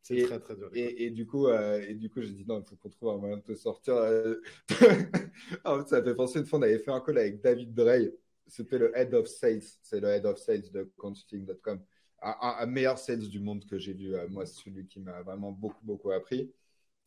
[0.04, 0.70] c'est très très dur.
[0.74, 3.10] Et, et, du coup, euh, et du coup, j'ai dit non, il faut qu'on trouve
[3.10, 3.96] un moyen de te sortir.
[3.96, 4.42] Euh.
[5.64, 8.14] en fait, ça fait penser une fois, on avait fait un call avec David Drey.
[8.48, 11.82] C'était le head of sales, c'est le head of sales de consulting.com.
[12.22, 14.14] Un, un, meilleur sales du monde que j'ai vu.
[14.14, 16.52] Euh, moi, c'est celui qui m'a vraiment beaucoup beaucoup appris.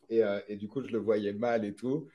[0.08, 2.06] Et, et, du coup, je le voyais mal et tout.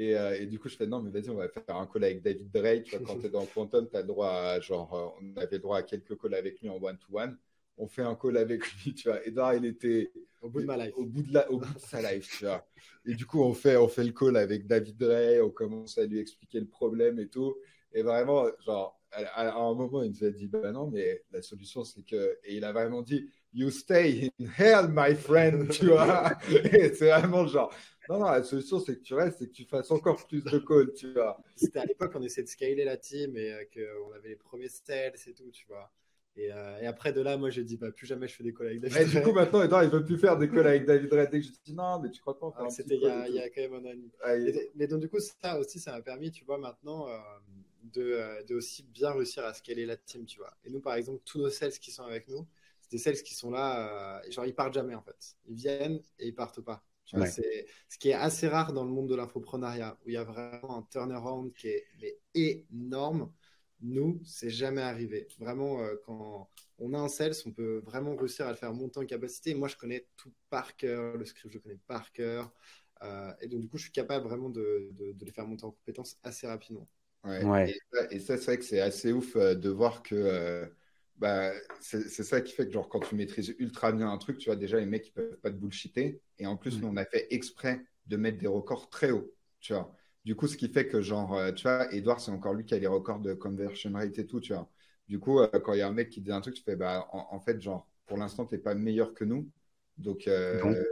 [0.00, 2.22] Euh, et, du coup, je fais non, mais vas-y, on va faire un call avec
[2.22, 2.84] David Drake.
[2.84, 5.58] Tu vois, quand tu es dans Quantum, tu as droit à, genre, euh, on avait
[5.58, 7.36] droit à quelques calls avec lui en one-to-one.
[7.76, 9.24] On fait un call avec lui, tu vois.
[9.26, 10.94] Edouard, il était au bout de ma life.
[10.96, 12.66] Au bout de, la, au bout de sa life, tu vois.
[13.04, 15.42] Et du coup, on fait, on fait le call avec David Drake.
[15.42, 17.54] On commence à lui expliquer le problème et tout.
[17.92, 21.84] Et vraiment, genre, à, un moment, il nous a dit, bah non, mais la solution,
[21.84, 22.38] c'est que.
[22.44, 26.32] Et il a vraiment dit, You stay in hell, my friend, tu vois.
[26.72, 27.74] Et c'est vraiment genre,
[28.10, 30.58] non, non, la solution, c'est que tu restes et que tu fasses encore plus de
[30.58, 31.40] calls, tu vois.
[31.54, 34.68] C'était à l'époque, on essayait de scaler la team et euh, qu'on avait les premiers
[34.68, 35.92] sales et tout, tu vois.
[36.34, 38.52] Et, euh, et, après de là, moi j'ai dit bah, plus jamais je fais des
[38.52, 38.96] calls avec David.
[38.98, 41.30] Et du coup, maintenant, Edouard, il veut plus faire des calls avec David Red.
[41.30, 43.48] Dès que je dis non, mais tu crois pas ah, C'était il, il, y a
[43.48, 43.94] quand même un an.
[44.24, 44.34] Ah,
[44.74, 47.16] mais donc, du coup, ça aussi, ça m'a permis, tu vois, maintenant euh,
[47.84, 50.52] de, de, aussi bien réussir à scaler la team, tu vois.
[50.64, 52.44] Et nous, par exemple, tous nos sales qui sont avec nous,
[52.80, 55.36] c'est des sales qui sont là, genre ils partent jamais en fait.
[55.46, 56.82] Ils viennent et ils partent pas.
[57.26, 60.24] C'est ce qui est assez rare dans le monde de l'infoprenariat, où il y a
[60.24, 63.32] vraiment un turnaround qui est énorme.
[63.82, 65.26] Nous, c'est jamais arrivé.
[65.38, 69.00] Vraiment, euh, quand on a un sales, on peut vraiment réussir à le faire monter
[69.00, 69.54] en capacité.
[69.54, 72.52] Moi, je connais tout par cœur, le script, je le connais par cœur.
[73.02, 75.70] Euh, et donc, du coup, je suis capable vraiment de, de, les faire monter en
[75.70, 76.86] compétences assez rapidement.
[77.24, 77.74] Ouais.
[78.10, 80.70] Et, ça, c'est vrai que c'est assez ouf euh, de voir que
[81.20, 84.48] bah, c'est ça qui fait que, genre, quand tu maîtrises ultra bien un truc, tu
[84.48, 86.22] vois, déjà, les mecs, ils peuvent pas te bullshiter.
[86.38, 89.74] Et en plus, nous, on a fait exprès de mettre des records très hauts, tu
[89.74, 89.94] vois.
[90.24, 92.72] Du coup, ce qui fait que, genre, euh, tu vois, Edouard, c'est encore lui qui
[92.72, 94.70] a les records de conversion rate et tout, tu vois.
[95.08, 96.76] Du coup, euh, quand il y a un mec qui dit un truc, tu fais,
[96.76, 99.46] bah, en, fait, genre, pour l'instant, tu n'es pas meilleur que nous.
[99.98, 100.82] Donc, euh,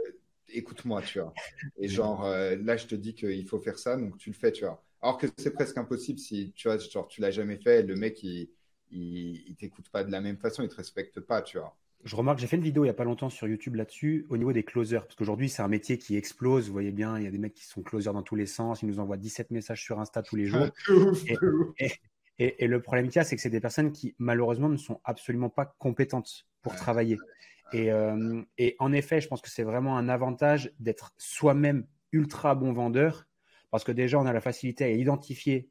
[0.49, 1.33] écoute-moi, tu vois.
[1.79, 4.63] Et genre, là, je te dis qu'il faut faire ça, donc tu le fais, tu
[4.63, 4.83] vois.
[5.01, 8.21] Alors que c'est presque impossible si, tu vois, genre, tu l'as jamais fait, le mec,
[8.21, 8.51] il
[8.91, 11.75] il, il t'écoute pas de la même façon, il te respecte pas, tu vois.
[12.05, 14.37] Je remarque, j'ai fait une vidéo il y a pas longtemps sur YouTube là-dessus, au
[14.37, 16.67] niveau des closers, parce qu'aujourd'hui c'est un métier qui explose.
[16.67, 18.81] Vous voyez bien, il y a des mecs qui sont closers dans tous les sens,
[18.81, 20.69] ils nous envoient 17 messages sur Insta tous les jours.
[22.39, 25.01] et, le problème qu'il y a, c'est que c'est des personnes qui malheureusement ne sont
[25.03, 27.17] absolument pas compétentes pour travailler.
[27.73, 32.55] Et, euh, et en effet, je pense que c'est vraiment un avantage d'être soi-même ultra
[32.55, 33.27] bon vendeur,
[33.71, 35.69] parce que déjà on a la facilité à identifier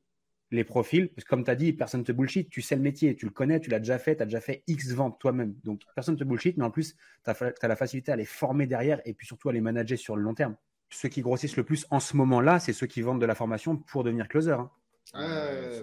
[0.50, 2.82] les profils, parce que comme tu as dit, personne ne te bullshit, tu sais le
[2.82, 5.54] métier, tu le connais, tu l'as déjà fait, tu as déjà fait X ventes toi-même.
[5.64, 8.66] Donc personne ne te bullshit, mais en plus, tu as, la facilité à les former
[8.66, 10.56] derrière et puis surtout à les manager sur le long terme.
[10.90, 13.76] Ceux qui grossissent le plus en ce moment-là, c'est ceux qui vendent de la formation
[13.76, 14.52] pour devenir closer.
[14.52, 14.70] Hein.
[15.14, 15.82] Ouais,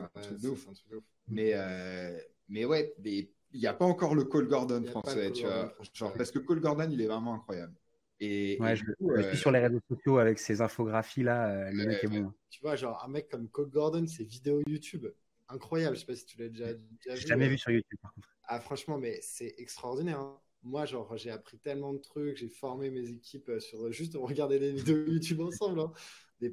[1.28, 2.18] Mais, euh,
[2.50, 5.74] mais ouais, il n'y a pas encore le Cole Gordon français, tu vois.
[5.94, 7.74] Genre, parce que Cole Gordon, il est vraiment incroyable.
[8.20, 11.86] Et, ouais, je, suis euh, sur les réseaux sociaux avec ces infographies là, euh, le
[11.86, 12.34] mec est bon.
[12.50, 15.08] Tu vois, genre un mec comme Cole Gordon, ses vidéos YouTube,
[15.50, 15.96] incroyable.
[15.96, 17.28] Je sais pas si tu l'as déjà, déjà vu.
[17.28, 18.30] jamais vu sur YouTube par contre.
[18.48, 20.20] Ah franchement, mais c'est extraordinaire.
[20.20, 20.40] Hein.
[20.64, 24.60] Moi, genre, j'ai appris tellement de trucs, j'ai formé mes équipes euh, sur juste regarder
[24.60, 25.80] des vidéos YouTube ensemble.
[25.82, 25.92] Hein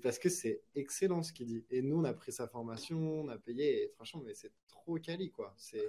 [0.03, 1.65] parce que c'est excellent ce qu'il dit.
[1.71, 4.99] Et nous, on a pris sa formation, on a payé, et franchement, mais c'est trop
[4.99, 5.55] quali, quoi.
[5.57, 5.83] C'est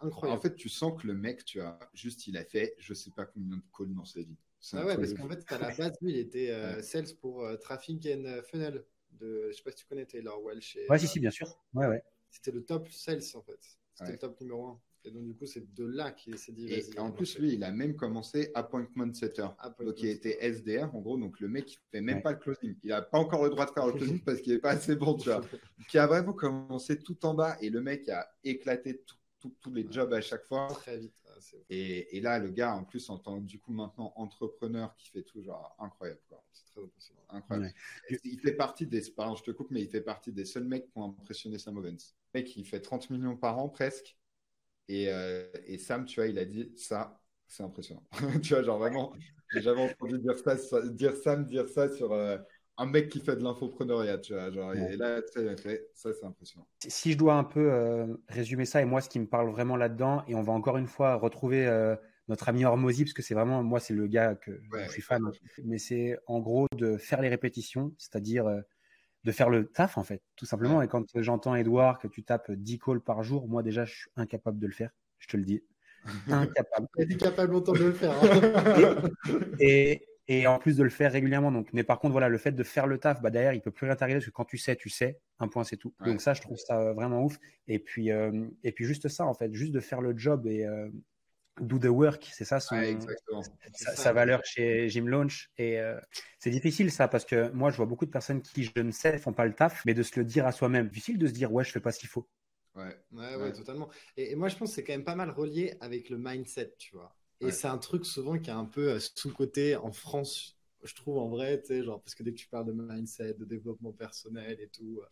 [0.00, 0.38] incroyable.
[0.38, 3.10] En fait, tu sens que le mec, tu as juste, il a fait, je sais
[3.10, 4.36] pas combien de calls dans sa vie.
[4.72, 7.56] Ah ouais, parce qu'en fait, à la base, lui, il était euh, sales pour euh,
[7.56, 8.84] Traffic and Funnel.
[9.12, 10.76] De, je sais pas si tu connais Taylor Welch.
[10.76, 11.60] Et, ouais, si, si, bien sûr.
[11.74, 12.02] Ouais, ouais.
[12.30, 13.78] C'était le top sales, en fait.
[13.94, 14.80] C'était le top numéro un.
[15.08, 16.70] Et donc, du coup, c'est de là qu'il s'est dit.
[16.70, 19.48] Et, en plus, lui, il a même commencé appointment setter.
[19.80, 21.16] donc, il était SDR, en gros.
[21.16, 22.76] Donc, le mec, il fait même pas le closing.
[22.82, 24.96] Il n'a pas encore le droit de faire le closing parce qu'il n'est pas assez
[24.96, 25.40] bon, tu vois.
[25.88, 29.02] qui a vraiment commencé tout en bas et le mec a éclaté
[29.38, 30.68] tous les jobs à chaque fois.
[30.68, 31.14] Très vite.
[31.70, 35.22] Et, et, là, le gars, en plus, en tant du coup maintenant entrepreneur qui fait
[35.22, 36.20] tout, genre incroyable.
[36.52, 37.22] C'est très impressionnant.
[37.30, 37.74] Incroyable.
[38.24, 40.86] Il fait partie des, pardon, je te coupe, mais il fait partie des seuls mecs
[40.90, 42.14] qui ont impressionné Sam Owens.
[42.34, 44.17] Le mec, il fait 30 millions par an presque.
[44.88, 48.02] Et, euh, et, Sam, tu vois, il a dit ça, c'est impressionnant.
[48.42, 49.12] tu vois, genre vraiment,
[49.52, 50.56] J'ai jamais entendu dire ça,
[50.88, 52.36] dire Sam dire ça sur euh,
[52.76, 54.50] un mec qui fait de l'infopreneuriat, tu vois.
[54.50, 55.22] Genre, Et là,
[55.94, 56.66] ça, c'est impressionnant.
[56.86, 59.76] Si je dois un peu euh, résumer ça, et moi, ce qui me parle vraiment
[59.76, 61.66] là-dedans, et on va encore une fois retrouver
[62.28, 65.22] notre ami Hormozy, parce que c'est vraiment, moi, c'est le gars que je suis fan,
[65.64, 68.44] mais c'est en gros de faire les répétitions, c'est-à-dire
[69.24, 70.82] de faire le taf, en fait, tout simplement.
[70.82, 74.10] Et quand j'entends, Edouard, que tu tapes 10 calls par jour, moi, déjà, je suis
[74.16, 75.62] incapable de le faire, je te le dis.
[76.28, 76.86] Incapable.
[76.98, 78.14] Il est capable longtemps de le faire.
[78.22, 79.02] Hein.
[79.60, 81.50] et, et en plus de le faire régulièrement.
[81.50, 83.70] Donc, mais par contre, voilà, le fait de faire le taf, bah, derrière, il peut
[83.70, 85.18] plus rien t'arriver parce que quand tu sais, tu sais.
[85.40, 85.94] Un point, c'est tout.
[86.04, 87.38] Donc ça, je trouve ça vraiment ouf.
[87.66, 90.66] Et puis, euh, et puis juste ça, en fait, juste de faire le job et
[90.66, 90.88] euh,
[91.60, 92.76] do the work, c'est ça, son,
[93.74, 95.50] sa, valeur chez Jim Launch.
[95.58, 95.98] Et euh,
[96.38, 99.18] c'est difficile ça parce que moi, je vois beaucoup de personnes qui, je ne sais,
[99.18, 100.88] font pas le taf, mais de se le dire à soi-même.
[100.88, 102.28] Difficile de se dire, ouais, je fais pas ce qu'il faut.
[102.74, 103.88] Ouais, ouais, ouais, totalement.
[104.16, 106.74] Et, et, moi, je pense que c'est quand même pas mal relié avec le mindset,
[106.78, 107.14] tu vois.
[107.40, 111.18] Et c'est un truc souvent qui est un peu euh, sous-côté en France, je trouve
[111.18, 113.92] en vrai, tu sais, genre, parce que dès que tu parles de mindset, de développement
[113.92, 115.06] personnel et tout, euh,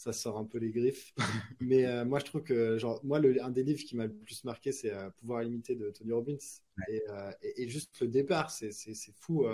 [0.00, 1.12] ça sort un peu les griffes.
[1.60, 4.12] Mais euh, moi, je trouve que, genre, moi, le, un des livres qui m'a le
[4.14, 6.36] plus marqué, c'est Pouvoir illimité de Tony Robbins.
[6.88, 7.02] Et,
[7.56, 8.72] et, juste le départ, c'est
[9.18, 9.46] fou.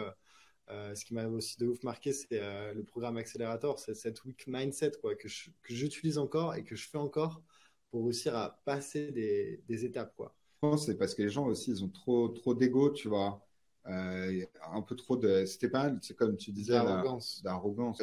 [0.68, 2.40] ce qui m'a aussi de ouf marqué, c'est
[2.74, 5.28] le programme Accelerator, c'est cette weak mindset quoi, que
[5.68, 7.42] j'utilise encore et que je fais encore
[7.90, 10.14] pour réussir à passer des, des étapes.
[10.16, 10.36] Quoi
[10.76, 13.45] c'est parce que les gens aussi, ils ont trop, trop d'ego, tu vois.
[13.88, 15.44] Euh, un peu trop de.
[15.44, 17.42] C'était pas c'est comme tu disais, d'arrogance.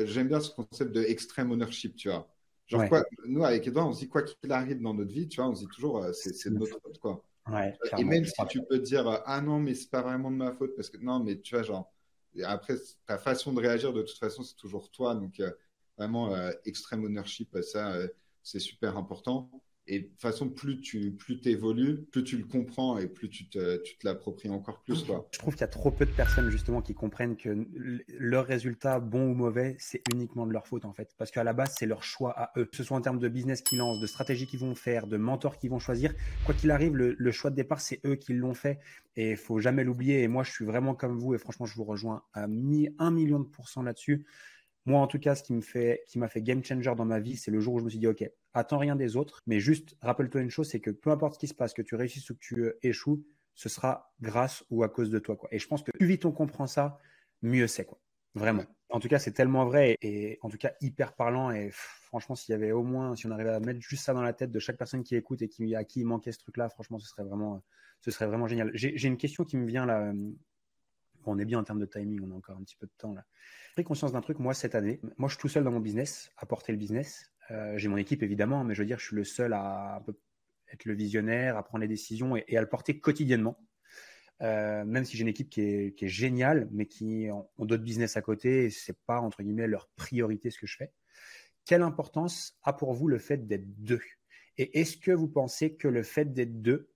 [0.05, 2.27] J'aime bien ce concept de extreme ownership, tu vois.
[2.67, 5.41] Genre, quoi, nous, avec Edouard, on se dit quoi qu'il arrive dans notre vie, tu
[5.41, 7.23] vois, on se dit toujours, euh, c'est de notre faute, quoi.
[7.49, 10.37] Ouais, et même si tu peux dire, euh, ah non, mais c'est pas vraiment de
[10.37, 11.91] ma faute, parce que non, mais tu vois, genre,
[12.43, 12.75] après,
[13.05, 15.13] ta façon de réagir, de toute façon, c'est toujours toi.
[15.15, 15.41] Donc,
[15.97, 17.97] vraiment, extreme ownership, ça,
[18.41, 19.51] c'est super important.
[19.85, 23.49] Et de toute façon, plus tu plus évolues, plus tu le comprends et plus tu
[23.49, 25.03] te, tu te l'appropries encore plus.
[25.03, 25.27] Quoi.
[25.31, 27.67] Je trouve qu'il y a trop peu de personnes justement qui comprennent que
[28.07, 31.13] leurs résultats, bons ou mauvais, c'est uniquement de leur faute en fait.
[31.17, 32.65] Parce qu'à la base, c'est leur choix à eux.
[32.65, 35.17] Que ce soit en termes de business qu'ils lancent, de stratégie qu'ils vont faire, de
[35.17, 36.13] mentors qu'ils vont choisir,
[36.45, 38.79] quoi qu'il arrive, le, choix de départ, c'est eux qui l'ont fait.
[39.17, 40.23] Et il faut jamais l'oublier.
[40.23, 43.39] Et moi, je suis vraiment comme vous et franchement, je vous rejoins à un million
[43.39, 44.25] de pourcents là-dessus.
[44.85, 47.51] Moi, en tout cas, ce qui fait, m'a fait game changer dans ma vie, c'est
[47.51, 48.23] le jour où je me suis dit, OK,
[48.53, 51.47] attends rien des autres, mais juste rappelle-toi une chose, c'est que peu importe ce qui
[51.47, 53.25] se passe, que tu réussisses ou que tu euh, échoues,
[53.55, 55.47] ce sera grâce ou à cause de toi, quoi.
[55.51, 56.99] Et je pense que plus vite on comprend ça,
[57.41, 57.99] mieux c'est, quoi.
[58.35, 58.65] Vraiment.
[58.89, 61.51] En tout cas, c'est tellement vrai et, en tout cas hyper parlant.
[61.51, 64.21] Et franchement, s'il y avait au moins, si on arrivait à mettre juste ça dans
[64.21, 66.69] la tête de chaque personne qui écoute et qui, à qui il manquait ce truc-là,
[66.69, 67.63] franchement, ce serait vraiment,
[68.01, 68.71] ce serait vraiment génial.
[68.73, 70.11] J'ai une question qui me vient là.
[71.31, 73.13] On est bien en termes de timing, on a encore un petit peu de temps
[73.13, 73.25] là.
[73.69, 74.99] J'ai pris conscience d'un truc, moi, cette année.
[75.17, 77.31] Moi, je suis tout seul dans mon business, à porter le business.
[77.51, 80.03] Euh, j'ai mon équipe, évidemment, mais je veux dire, je suis le seul à,
[80.71, 83.57] être le visionnaire, à prendre les décisions et, à le porter quotidiennement.
[84.41, 88.21] Euh, même si j'ai une équipe qui est, géniale, mais qui ont, d'autres business à
[88.21, 90.91] côté, et c'est pas entre guillemets leur priorité ce que je fais.
[91.65, 94.01] Quelle importance a pour vous le fait d'être deux?
[94.57, 96.92] Et est-ce que vous pensez que le fait d'être deux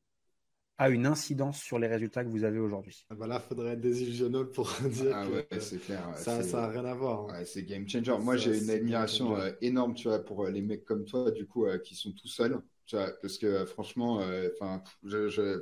[0.77, 3.73] a une incidence sur les résultats que vous avez aujourd'hui ah bah Là, il faudrait
[3.73, 7.29] être désillusionnel pour dire ah que c'est clair, ça n'a rien à voir.
[7.29, 7.43] Hein.
[7.45, 8.17] c'est game changer.
[8.19, 11.47] Moi, j'ai une admiration euh, énorme tu vois, pour euh, les mecs comme toi, du
[11.47, 12.59] coup, euh, qui sont tout seuls.
[12.85, 14.21] Tu vois, parce que franchement,
[14.53, 15.61] enfin, je, je,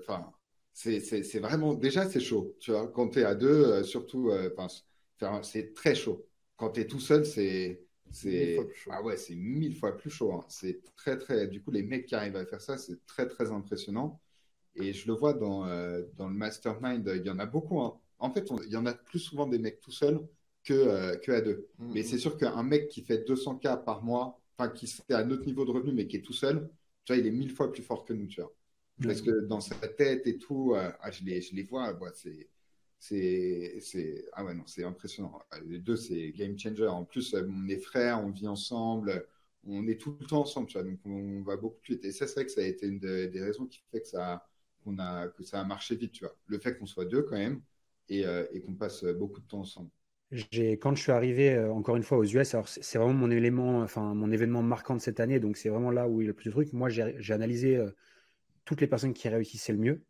[0.73, 2.55] c'est vraiment déjà c'est chaud.
[2.59, 4.31] Tu vois, quand tu es à deux, surtout,
[5.41, 6.27] c'est très chaud.
[6.55, 8.59] Quand tu es tout seul, c'est c'est
[8.91, 10.33] ah ouais, c'est mille fois plus chaud.
[10.33, 10.45] Hein.
[10.49, 11.47] C'est très très.
[11.47, 14.21] Du coup, les mecs qui arrivent à faire ça, c'est très très impressionnant.
[14.75, 17.81] Et je le vois dans, euh, dans le mastermind, il y en a beaucoup.
[17.81, 17.97] Hein.
[18.19, 20.19] En fait, il y en a plus souvent des mecs tout seuls
[20.63, 21.67] que, euh, que à deux.
[21.79, 25.23] Mm, mais c'est sûr qu'un mec qui fait 200K par mois, enfin qui est à
[25.23, 26.69] notre niveau de revenu, mais qui est tout seul,
[27.05, 28.53] tu vois, il est mille fois plus fort que nous, tu vois.
[29.01, 32.49] Parce que dans sa tête et tout, euh, ah, je, les, je les vois, c'est
[32.99, 37.77] c'est ah ouais non c'est impressionnant les deux c'est game changer en plus on est
[37.77, 39.27] frères on vit ensemble
[39.67, 42.11] on est tout le temps ensemble tu vois donc on va beaucoup plus vite et
[42.11, 44.47] ça c'est vrai que ça a été une des raisons qui fait que ça
[44.99, 46.35] a, que ça a marché vite, tu vois.
[46.47, 47.61] Le fait qu'on soit deux quand même
[48.09, 49.89] et, euh, et qu'on passe beaucoup de temps ensemble.
[50.31, 53.81] Quand je suis arrivé euh, encore une fois aux US, alors c'est vraiment mon élément,
[53.81, 56.29] enfin mon événement marquant de cette année, donc c'est vraiment là où il y a
[56.29, 56.73] le plus de trucs.
[56.73, 57.91] Moi, j'ai analysé euh,
[58.65, 60.03] toutes les personnes qui réussissaient le mieux,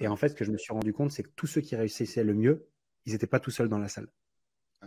[0.00, 1.76] et en fait, ce que je me suis rendu compte, c'est que tous ceux qui
[1.76, 2.66] réussissaient le mieux,
[3.04, 4.08] ils n'étaient pas tout seuls dans la salle.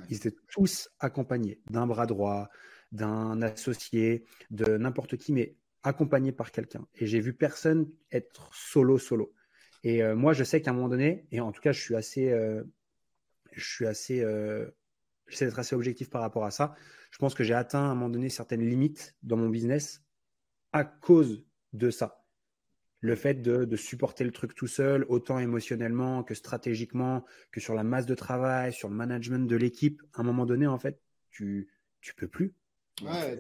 [0.09, 2.49] Ils étaient tous accompagnés d'un bras droit,
[2.91, 6.88] d'un associé, de n'importe qui, mais accompagné par quelqu'un.
[6.95, 9.34] Et j'ai vu personne être solo, solo.
[9.84, 11.95] Et euh, moi, je sais qu'à un moment donné, et en tout cas, je suis
[11.95, 12.63] assez, euh,
[13.51, 14.69] je suis assez, euh,
[15.27, 16.75] j'essaie d'être assez objectif par rapport à ça.
[17.11, 20.01] Je pense que j'ai atteint à un moment donné certaines limites dans mon business
[20.71, 22.19] à cause de ça.
[23.01, 27.84] le fait de, supporter le truc tout seul, autant émotionnellement que stratégiquement, que sur la
[27.84, 31.67] masse de travail, sur le management de l'équipe, à un moment donné, en fait, tu,
[31.99, 32.53] tu peux plus.
[33.02, 33.39] Ouais,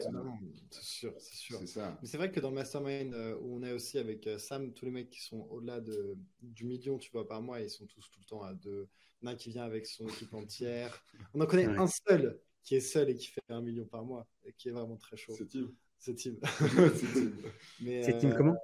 [0.71, 1.59] c'est sûr, c'est sûr.
[2.01, 4.73] Mais c'est vrai que dans le Mastermind, euh, où on est aussi avec euh, Sam,
[4.73, 7.85] tous les mecs qui sont au-delà de, du million, tu vois, par mois, ils sont
[7.85, 8.87] tous tout le temps à deux.
[9.25, 11.01] Un qui vient avec son équipe entière.
[11.33, 14.27] On en connaît un seul qui est seul et qui fait un million par mois,
[14.43, 15.33] et qui est vraiment très chaud.
[15.37, 15.71] C'est Tim.
[15.97, 16.35] C'est Tim.
[17.79, 18.57] c'est Tim comment?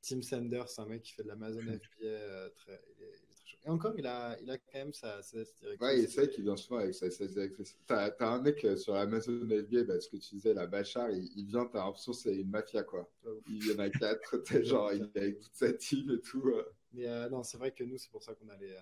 [0.00, 3.31] Tim Sanders, c'est un mec qui fait de l'Amazon FBA euh, très, il est.
[3.64, 5.80] Et encore, il a, il a quand même sa directrice.
[5.80, 7.76] Ouais, c'est vrai qu'il vient souvent avec sa directrice.
[7.86, 11.10] T'as as un mec euh, sur l'Amazon FBA, bah, ce que tu disais, la Bachar,
[11.10, 13.08] il, il vient, t'as l'impression c'est une mafia, quoi.
[13.48, 16.42] Il y en a quatre, t'es genre, il est avec toute sa team et tout.
[16.48, 16.64] Euh.
[16.92, 18.74] Mais non, c'est vrai que nous, c'est pour ça qu'on a les,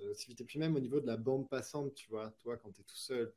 [0.00, 2.96] Et Puis même au niveau de la bande passante, tu vois, toi, quand t'es tout
[2.96, 3.34] seul,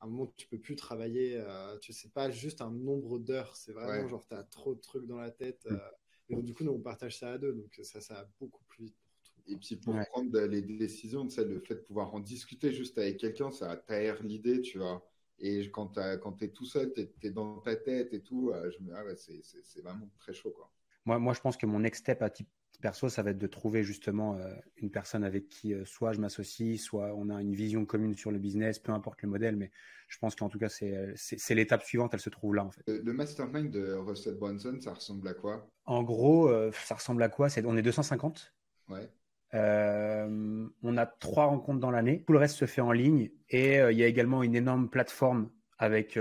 [0.00, 1.40] à un moment, tu peux plus travailler.
[1.80, 5.06] tu sais pas juste un nombre d'heures, c'est vraiment genre, tu as trop de trucs
[5.06, 5.64] dans la tête.
[6.28, 7.52] Et donc, du coup, nous, on partage ça à deux.
[7.52, 9.03] Donc, ça, ça va beaucoup plus vite.
[9.46, 12.96] Et puis, pour prendre les décisions, tu sais, le fait de pouvoir en discuter juste
[12.98, 15.06] avec quelqu'un, ça t'aère l'idée, tu vois.
[15.38, 15.92] Et quand
[16.38, 18.92] tu es tout seul, tu es, dans ta tête et tout, euh, je me dis,
[18.94, 20.70] ah ouais, c'est vraiment très chaud, quoi.
[21.04, 22.48] Moi, moi, je pense que mon next step à type
[22.80, 26.20] perso, ça va être de trouver justement euh, une personne avec qui euh, soit je
[26.20, 29.70] m'associe, soit on a une vision commune sur le business, peu importe le modèle, mais
[30.08, 32.82] je pense qu'en tout cas, c'est l'étape suivante, elle se trouve là en fait.
[32.86, 35.70] Le mastermind de Russell Brunson, ça ressemble à quoi?
[35.84, 37.48] En gros, ça ressemble à quoi?
[37.64, 38.54] On est 250.
[38.88, 39.10] Ouais.
[39.54, 42.24] On a trois rencontres dans l'année.
[42.26, 45.48] Tout le reste se fait en ligne et il y a également une énorme plateforme
[45.78, 46.18] avec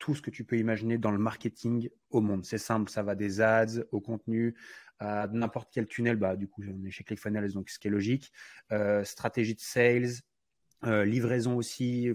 [0.00, 2.44] tout ce que tu peux imaginer dans le marketing au monde.
[2.44, 4.56] C'est simple, ça va des ads au contenu,
[4.98, 6.16] à n'importe quel tunnel.
[6.16, 8.32] Bah, du coup, on est chez ClickFunnels, donc ce qui est logique.
[8.72, 10.10] Euh, stratégie de sales,
[10.84, 12.10] euh, livraison aussi.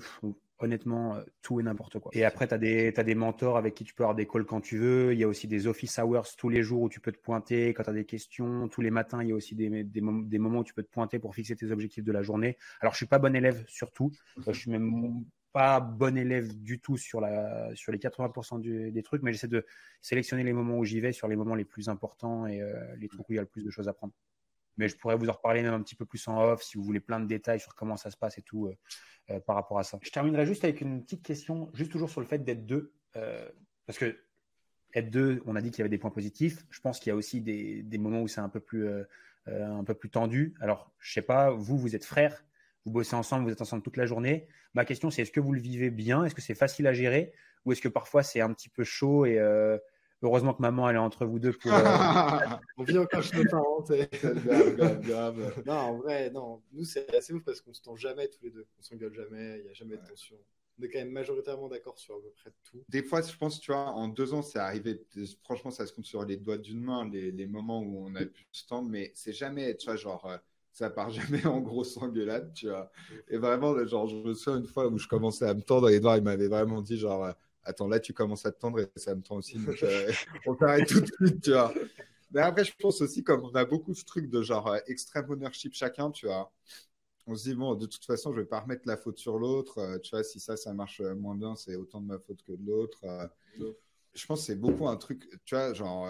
[0.59, 2.11] Honnêtement, euh, tout et n'importe quoi.
[2.13, 4.45] Et après, tu as des, as des mentors avec qui tu peux avoir des calls
[4.45, 5.13] quand tu veux.
[5.13, 7.73] Il y a aussi des office hours tous les jours où tu peux te pointer
[7.73, 8.67] quand tu as des questions.
[8.69, 10.91] Tous les matins, il y a aussi des, des, des, moments où tu peux te
[10.91, 12.57] pointer pour fixer tes objectifs de la journée.
[12.81, 14.11] Alors, je suis pas bon élève surtout.
[14.47, 15.25] je suis même
[15.55, 19.65] pas bon élève du tout sur, la, sur les 80% des trucs, mais j'essaie de
[20.01, 23.07] sélectionner les moments où j'y vais sur les moments les plus importants et euh, les
[23.07, 24.13] trucs où il y a le plus de choses à prendre.
[24.77, 26.83] Mais je pourrais vous en reparler même un petit peu plus en off si vous
[26.83, 28.75] voulez plein de détails sur comment ça se passe et tout euh,
[29.31, 29.99] euh, par rapport à ça.
[30.01, 32.93] Je terminerai juste avec une petite question, juste toujours sur le fait d'être deux.
[33.85, 34.17] parce que
[34.93, 36.65] être deux, on a dit qu'il y avait des points positifs.
[36.69, 38.87] Je pense qu'il y a aussi des, moments où c'est un peu plus
[39.47, 40.55] un peu plus tendu.
[40.59, 42.45] Alors, je sais pas, vous, vous êtes frères
[42.85, 44.47] vous bossez ensemble, vous êtes ensemble toute la journée.
[44.73, 46.23] Ma question, c'est est-ce que vous le vivez bien?
[46.23, 47.33] Est-ce que c'est facile à gérer?
[47.65, 49.77] Ou est-ce que parfois c'est un petit peu chaud et euh,
[50.25, 51.73] heureusement que maman elle est entre vous deux pour.
[51.73, 51.79] Euh,
[52.77, 53.85] on vit encore chez nos parents.
[55.65, 56.61] non, en vrai, non.
[56.73, 58.65] Nous, c'est assez ouf parce qu'on se tend jamais tous les deux.
[58.79, 60.35] On s'engueule jamais, il n'y a jamais de tension.
[60.77, 62.83] On est quand même majoritairement d'accord sur à peu près tout.
[62.89, 65.01] Des fois, je pense, tu vois, en deux ans, c'est arrivé.
[65.43, 68.45] Franchement, ça se compte sur les doigts d'une main, les, moments où on a pu
[68.51, 70.25] se tendre, mais c'est jamais, tu vois, genre.
[70.25, 70.37] Euh,
[70.75, 72.91] ça part jamais en grosse engueulade, tu vois.
[73.29, 75.95] Et vraiment, genre, je me souviens une fois où je commençais à me tendre, et
[75.95, 77.31] Edouard, il m'avait vraiment dit, genre, euh,
[77.65, 80.11] attends, là, tu commences à te tendre et ça me tend aussi, euh,
[80.47, 81.73] on t'arrête tout de suite, tu vois.
[82.31, 85.29] Mais après, je pense aussi, comme on a beaucoup ce truc de genre euh, extreme
[85.29, 86.51] ownership chacun, tu vois,
[87.27, 89.99] on se dit, bon, de toute façon, je vais pas remettre la faute sur l'autre,
[90.03, 92.65] tu vois, si ça, ça marche moins bien, c'est autant de ma faute que de
[92.65, 93.01] l'autre.
[94.13, 96.07] je pense que c'est beaucoup un truc, tu vois, genre,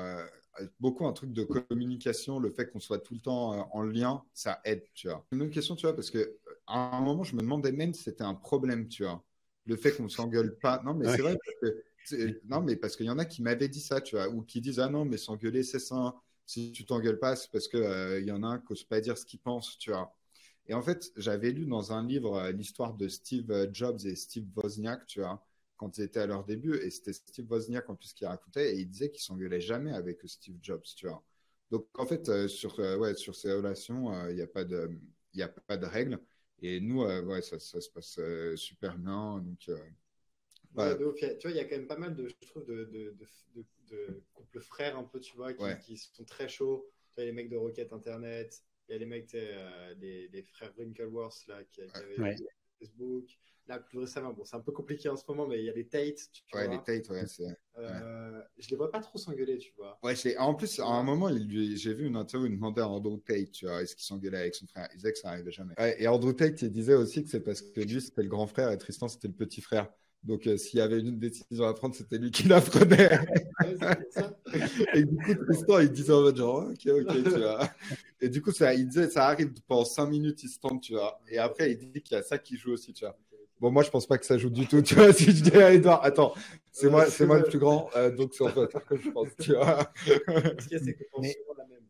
[0.79, 4.23] beaucoup un truc de communication, le fait qu'on soit tout le temps euh, en lien,
[4.33, 5.25] ça aide, tu vois.
[5.31, 7.93] Une autre question, tu vois, parce que euh, à un moment, je me demandais même
[7.93, 9.23] si c'était un problème, tu vois.
[9.65, 10.81] Le fait qu'on s'engueule pas.
[10.85, 13.79] Non, mais c'est vrai que, non, mais parce qu'il y en a qui m'avaient dit
[13.79, 16.15] ça, tu vois, ou qui disent, ah non, mais s'engueuler, c'est ça.
[16.45, 18.83] Si tu t'engueules pas, c'est parce qu'il euh, il y en a un qui n'ose
[18.83, 20.15] pas dire ce qu'il pense, tu vois.
[20.67, 25.05] Et en fait, j'avais lu dans un livre l'histoire de Steve Jobs et Steve Wozniak,
[25.07, 25.43] tu vois
[25.77, 28.79] quand ils étaient à leur début, et c'était Steve Wozniak en plus qui racontait, et
[28.79, 31.23] il disait qu'il s'engueulait jamais avec Steve Jobs, tu vois.
[31.71, 34.63] Donc en fait, euh, sur, euh, ouais, sur ces relations, euh, il n'y a pas
[34.63, 34.89] de,
[35.33, 36.19] il a pas de règles.
[36.65, 38.19] Et nous, ouais, ça, ça, se passe
[38.55, 39.39] super bien.
[39.39, 39.71] Donc, tu
[40.73, 40.95] vois,
[41.51, 43.15] il y a quand même pas mal de, je trouve, de, de,
[43.55, 46.89] de, de couples frères un peu, tu vois, qui, qui sont très chauds.
[47.09, 50.73] Tu vois, les mecs de Rocket Internet, il y a les mecs, les, les, frères
[50.77, 52.35] Winkleworth là, qui, qui avaient
[52.79, 53.25] Facebook.
[53.67, 55.73] Là, plus récemment, bon, c'est un peu compliqué en ce moment, mais il y a
[55.73, 56.29] les Tate.
[56.31, 57.25] Tu ouais, les Tate, ouais.
[57.75, 59.99] C'est euh, Je les vois pas trop s'engueuler, tu vois.
[60.03, 63.51] Ouais, en plus, à un moment, j'ai vu une interview, il demandait à Andrew Tate,
[63.51, 65.73] tu vois, est-ce qu'il s'engueulait avec son frère Il disait que ça n'arrivait jamais.
[65.97, 68.71] et Andrew Tate, il disait aussi que c'est parce que lui, c'était le grand frère
[68.71, 69.89] et Tristan, c'était le petit frère.
[70.25, 73.19] Donc, euh, s'il y avait une décision à prendre, c'était lui qui la prenait.
[74.95, 77.69] et du coup, Tristan, il disait en mode genre, ok, ok, tu vois.
[78.19, 80.93] Et du coup, ça, il disait, ça arrive pendant 5 minutes, il se tente, tu
[80.93, 81.21] vois.
[81.27, 83.15] Et après, il dit qu'il y a ça qui joue aussi, tu vois.
[83.61, 84.81] Bon, moi, je pense pas que ça joue du tout.
[84.83, 86.33] Tu vois, si je dis à Edouard, attends,
[86.71, 89.29] c'est moi, c'est moi le plus grand, euh, donc c'est en fait que je pense.
[89.39, 89.91] Tu vois.
[90.05, 91.03] Ce qu'il y a, c'est que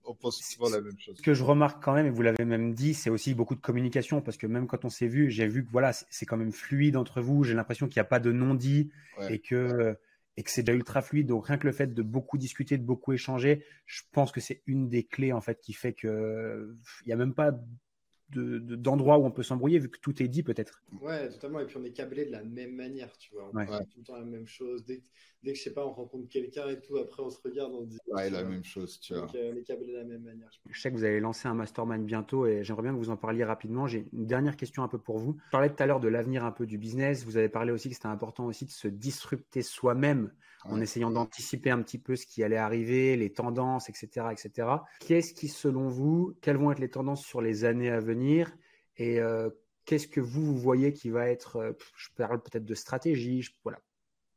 [0.08, 1.18] on pense souvent la même chose.
[1.18, 3.62] Ce que je remarque quand même, et vous l'avez même dit, c'est aussi beaucoup de
[3.62, 6.52] communication parce que même quand on s'est vu, j'ai vu que voilà, c'est quand même
[6.52, 7.44] fluide entre vous.
[7.44, 8.92] J'ai l'impression qu'il n'y a pas de non-dit
[9.30, 9.98] et que
[10.38, 11.28] et que c'est déjà ultra fluide.
[11.28, 14.62] Donc rien que le fait de beaucoup discuter, de beaucoup échanger, je pense que c'est
[14.68, 17.52] une des clés en fait qui fait que il n'y a même pas
[18.36, 20.84] d'endroits où on peut s'embrouiller vu que tout est dit peut-être.
[21.02, 21.60] Ouais, totalement.
[21.60, 23.50] Et puis on est câblé de la même manière, tu vois.
[23.54, 24.86] On fait tout le temps la même chose.
[24.86, 25.02] Dès,
[25.44, 27.84] dès que je sais pas, on rencontre quelqu'un et tout, après on se regarde, on
[27.84, 27.98] dit.
[28.08, 29.28] Ouais, la même chose, tu vois.
[29.36, 30.50] Euh, on est câblé de la même manière.
[30.70, 33.18] Je, sais que vous allez lancer un mastermind bientôt et j'aimerais bien que vous en
[33.18, 33.88] parliez rapidement.
[33.88, 35.38] J'ai une dernière question un peu pour vous.
[35.46, 37.26] Je parlais tout à l'heure de l'avenir un peu du business.
[37.26, 40.32] Vous avez parlé aussi que c'était important aussi de se disrupter soi-même
[40.66, 44.68] en essayant d'anticiper un petit peu ce qui allait arriver, les tendances, etc., etc.
[45.00, 48.56] Qu'est-ce qui, selon vous, quelles vont être les tendances sur les années à venir
[48.98, 49.50] et euh,
[49.86, 53.80] qu'est-ce que vous, vous voyez qui va être, euh, je parle peut-être de stratégie, voilà,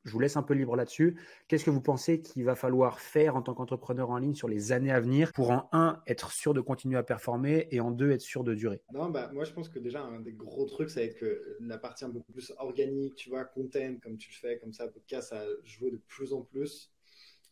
[0.05, 1.21] je vous laisse un peu libre là-dessus.
[1.49, 4.73] Qu'est-ce que vous pensez qu'il va falloir faire en tant qu'entrepreneur en ligne sur les
[4.73, 8.11] années à venir pour en un être sûr de continuer à performer et en deux
[8.11, 8.81] être sûr de durer?
[8.93, 11.57] Non, bah moi je pense que déjà un des gros trucs ça va être que
[11.61, 14.89] la partie un peu plus organique, tu vois, content comme tu le fais, comme ça,
[14.89, 16.93] podcast, ça joue de plus en plus.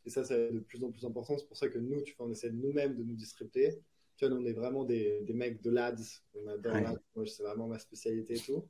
[0.07, 1.37] Et ça, c'est de plus en plus important.
[1.37, 3.83] C'est pour ça que nous, tu vois, on essaie nous-mêmes de nous disrupter.
[4.17, 6.23] Tu vois, nous, on est vraiment des, des mecs de lads.
[6.35, 6.77] On adore
[7.17, 8.65] Moi, c'est vraiment ma spécialité et tout.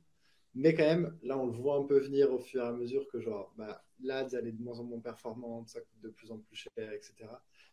[0.57, 3.07] Mais quand même, là, on le voit un peu venir au fur et à mesure
[3.09, 6.31] que, genre, bah, l'ADS, elle est de moins en moins performante, ça coûte de plus
[6.31, 7.13] en plus cher, etc.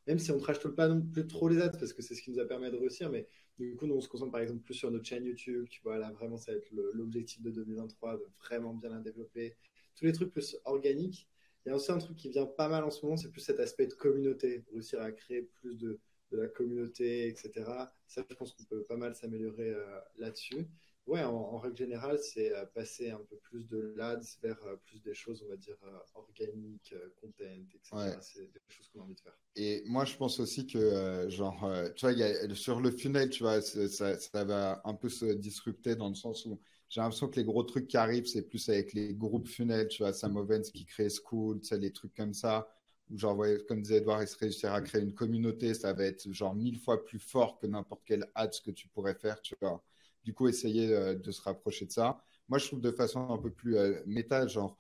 [0.07, 2.21] Même si on ne trash pas non plus trop les ads, parce que c'est ce
[2.21, 3.27] qui nous a permis de réussir, mais
[3.59, 5.97] du coup, nous, on se concentre par exemple plus sur notre chaîne YouTube, tu vois,
[5.97, 9.57] là, vraiment, ça va être l'objectif de 2023, de vraiment bien la développer.
[9.97, 11.27] Tous les trucs plus organiques.
[11.65, 13.41] Il y a aussi un truc qui vient pas mal en ce moment, c'est plus
[13.41, 15.99] cet aspect de communauté, réussir à créer plus de,
[16.33, 17.65] de la communauté, etc.
[18.07, 20.69] Ça, je pense qu'on peut pas mal s'améliorer euh, là-dessus.
[21.07, 25.03] Ouais, en, règle générale, c'est euh, passer un peu plus de l'ADS vers euh, plus
[25.03, 28.19] des choses, on va dire, euh, organiques, content, etc.
[28.23, 29.39] C'est des choses qu'on a envie de faire.
[29.55, 33.43] Et moi, je pense aussi que, genre, tu vois, y a, sur le funnel, tu
[33.43, 37.37] vois, ça, ça, va un peu se disrupter dans le sens où j'ai l'impression que
[37.37, 40.71] les gros trucs qui arrivent, c'est plus avec les groupes funnels, tu vois, Sam Ovens
[40.71, 42.67] qui crée School, tu sais, les trucs comme ça.
[43.11, 46.33] Où genre, comme disait Edouard, il se réussir à créer une communauté, ça va être
[46.33, 49.85] genre mille fois plus fort que n'importe quel ads que tu pourrais faire, tu vois
[50.25, 52.23] du coup, essayer euh, de se rapprocher de ça.
[52.49, 54.77] Moi, je trouve de façon un peu plus euh, méta, genre,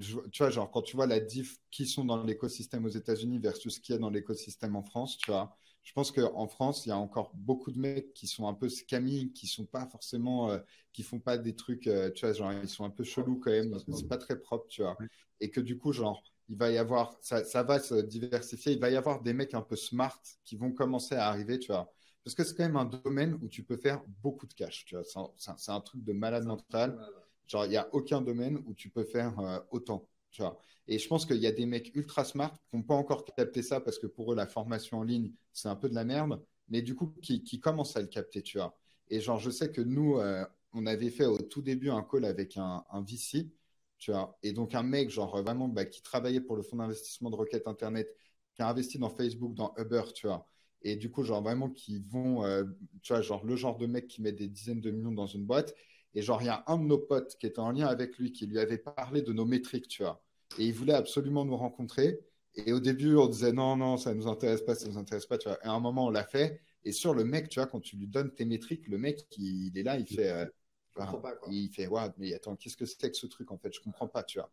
[0.00, 3.78] tu vois, genre, quand tu vois la diff qui sont dans l'écosystème aux États-Unis versus
[3.78, 6.96] qui est dans l'écosystème en France, tu vois, je pense qu'en France, il y a
[6.98, 10.58] encore beaucoup de mecs qui sont un peu scammy, qui sont pas forcément, euh,
[10.92, 11.82] qui font pas des trucs,
[12.14, 14.82] tu vois, genre, ils sont un peu chelous quand même, c'est pas très propre, tu
[14.82, 14.98] vois.
[15.40, 18.80] Et que du coup, genre, il va y avoir, ça, ça va se diversifier, il
[18.80, 21.92] va y avoir des mecs un peu smart qui vont commencer à arriver, tu vois.
[22.24, 24.86] Parce que c'est quand même un domaine où tu peux faire beaucoup de cash.
[24.86, 25.04] Tu vois,
[25.36, 26.98] c'est un, truc de malade mental.
[27.46, 30.08] Genre, il n'y a aucun domaine où tu peux faire euh, autant.
[30.30, 30.58] Tu vois.
[30.88, 33.62] Et je pense qu'il y a des mecs ultra smart qui n'ont pas encore capté
[33.62, 36.42] ça parce que pour eux, la formation en ligne, c'est un peu de la merde.
[36.70, 38.74] Mais du coup, qui, qui commencent à le capter, tu vois.
[39.10, 42.24] Et genre, je sais que nous, euh, on avait fait au tout début un call
[42.24, 43.50] avec un, un VC,
[43.98, 44.38] tu vois.
[44.42, 47.68] Et donc, un mec, genre, vraiment, bah, qui travaillait pour le fonds d'investissement de requête
[47.68, 48.08] Internet,
[48.54, 50.48] qui a investi dans Facebook, dans Uber, tu vois
[50.84, 52.64] et du coup, genre vraiment qui vont, euh,
[53.02, 55.44] tu vois, genre le genre de mec qui met des dizaines de millions dans une
[55.44, 55.74] boîte.
[56.14, 58.32] Et genre, il y a un de nos potes qui était en lien avec lui,
[58.32, 60.22] qui lui avait parlé de nos métriques, tu vois.
[60.58, 62.20] Et il voulait absolument nous rencontrer.
[62.54, 64.98] Et au début, on disait non, non, ça ne nous intéresse pas, ça ne nous
[64.98, 65.58] intéresse pas, tu vois.
[65.64, 66.60] Et à un moment, on l'a fait.
[66.84, 69.76] Et sur le mec, tu vois, quand tu lui donnes tes métriques, le mec, il,
[69.76, 70.30] est là, il fait.
[70.30, 70.46] Euh,
[70.94, 73.72] pas, Il fait, ouais, mais attends, qu'est-ce que c'est que ce truc, en fait?
[73.72, 74.52] Je comprends pas, tu vois.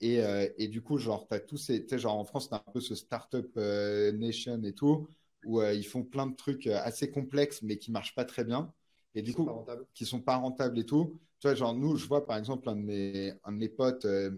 [0.00, 1.82] Et, euh, et du coup, genre, tu as tous ces.
[1.82, 5.08] Tu sais, genre, en France, tu as un peu ce startup nation et tout
[5.44, 8.44] où euh, ils font plein de trucs euh, assez complexes mais qui marchent pas très
[8.44, 8.72] bien
[9.14, 9.48] et du coup
[9.94, 11.18] qui sont pas rentables et tout.
[11.40, 14.04] Tu vois, genre nous, je vois par exemple un de mes, un de mes potes,
[14.04, 14.30] euh,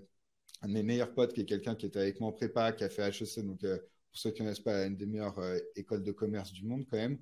[0.62, 2.84] un de mes meilleurs potes qui est quelqu'un qui était avec moi en prépa, qui
[2.84, 3.68] a fait HEC, donc pour
[4.12, 5.40] ceux qui connaissent pas, une des meilleures
[5.74, 7.18] écoles de commerce du monde quand même.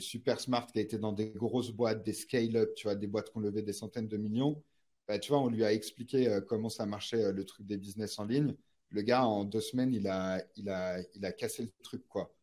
[0.00, 3.30] Super smart, qui a été dans des grosses boîtes, des scale-up, tu vois, des boîtes
[3.30, 4.62] qui ont levé des centaines de millions.
[5.06, 8.24] Bah, tu vois, on lui a expliqué comment ça marchait le truc des business en
[8.24, 8.54] ligne.
[8.90, 12.34] Le gars, en deux semaines, il a, il a, il a cassé le truc, quoi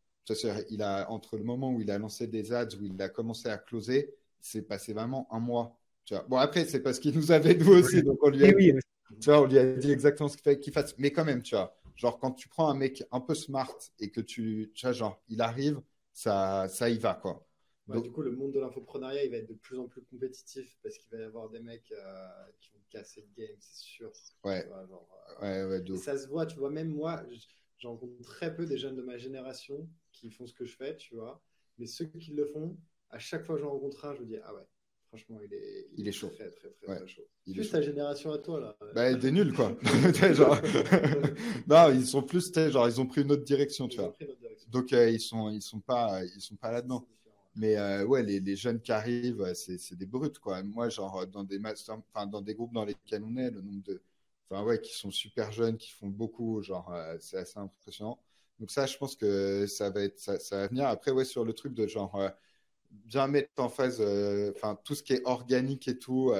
[0.70, 3.48] il a, entre le moment où il a lancé des ads, où il a commencé
[3.48, 5.78] à closer, c'est passé vraiment un mois.
[6.04, 6.24] Tu vois.
[6.24, 8.72] Bon, après, c'est parce qu'il nous avait nous aussi, donc on lui, a dit,
[9.20, 10.96] tu vois, on lui a dit exactement ce qu'il fallait qu'il fasse.
[10.98, 14.10] Mais quand même, tu vois, genre, quand tu prends un mec un peu smart et
[14.10, 15.80] que tu, tu vois, genre, il arrive,
[16.12, 17.46] ça, ça y va, quoi.
[17.86, 20.76] donc, du coup, le monde de l'infoprenariat, il va être de plus en plus compétitif
[20.82, 22.28] parce qu'il va y avoir des mecs euh,
[22.60, 24.12] qui vont casser le game, c'est sûr.
[24.44, 24.68] Ouais.
[25.40, 27.22] ouais, ouais, ça se voit, tu vois, même moi,
[27.78, 29.88] j'en rencontre très peu des jeunes de ma génération
[30.22, 31.42] qui font ce que je fais, tu vois.
[31.78, 32.76] Mais ceux qui le font,
[33.10, 34.66] à chaque fois que j'en rencontre un, je me dis, ah ouais,
[35.08, 36.28] franchement, il est, il, est chaud.
[36.28, 37.22] Très, très, très, chaud.
[37.46, 38.76] Il plus ta génération à toi, là.
[38.94, 39.76] Bah, des nuls, quoi.
[40.32, 40.56] genre...
[41.66, 44.16] non, ils sont plus, genre, ils ont pris une autre direction, tu vois.
[44.68, 47.06] Donc ils sont ils sont pas ils sont pas là-dedans.
[47.54, 50.62] Mais ouais, les, les, jeunes qui arrivent, c'est des brutes quoi.
[50.62, 53.82] Moi, genre dans des master, enfin dans des groupes dans lesquels on est, le nombre
[53.82, 54.00] de,
[54.48, 58.18] enfin ouais, qui sont super jeunes, qui font beaucoup, genre c'est assez impressionnant.
[58.62, 60.86] Donc ça, je pense que ça va être ça, ça va venir.
[60.88, 62.18] Après ouais, sur le truc de genre
[62.90, 64.00] bien mettre en phase,
[64.56, 66.32] enfin tout ce qui est organique et tout.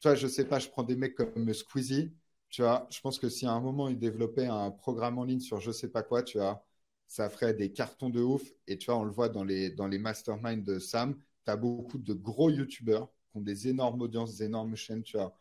[0.00, 2.12] tu vois, je sais pas, je prends des mecs comme Squeezie
[2.50, 5.40] tu vois, je pense que si à un moment il développait un programme en ligne
[5.40, 6.64] sur je sais pas quoi, tu vois,
[7.06, 8.42] ça ferait des cartons de ouf.
[8.66, 11.14] Et tu vois, on le voit dans les, dans les masterminds de Sam,
[11.44, 15.16] tu as beaucoup de gros youtubeurs qui ont des énormes audiences, des énormes chaînes, tu
[15.18, 15.38] vois,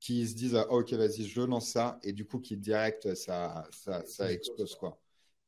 [0.00, 1.98] qui se disent ah, ok, vas-y, je lance ça.
[2.02, 4.98] Et du coup, qui direct, ça, ça, ça explose, quoi.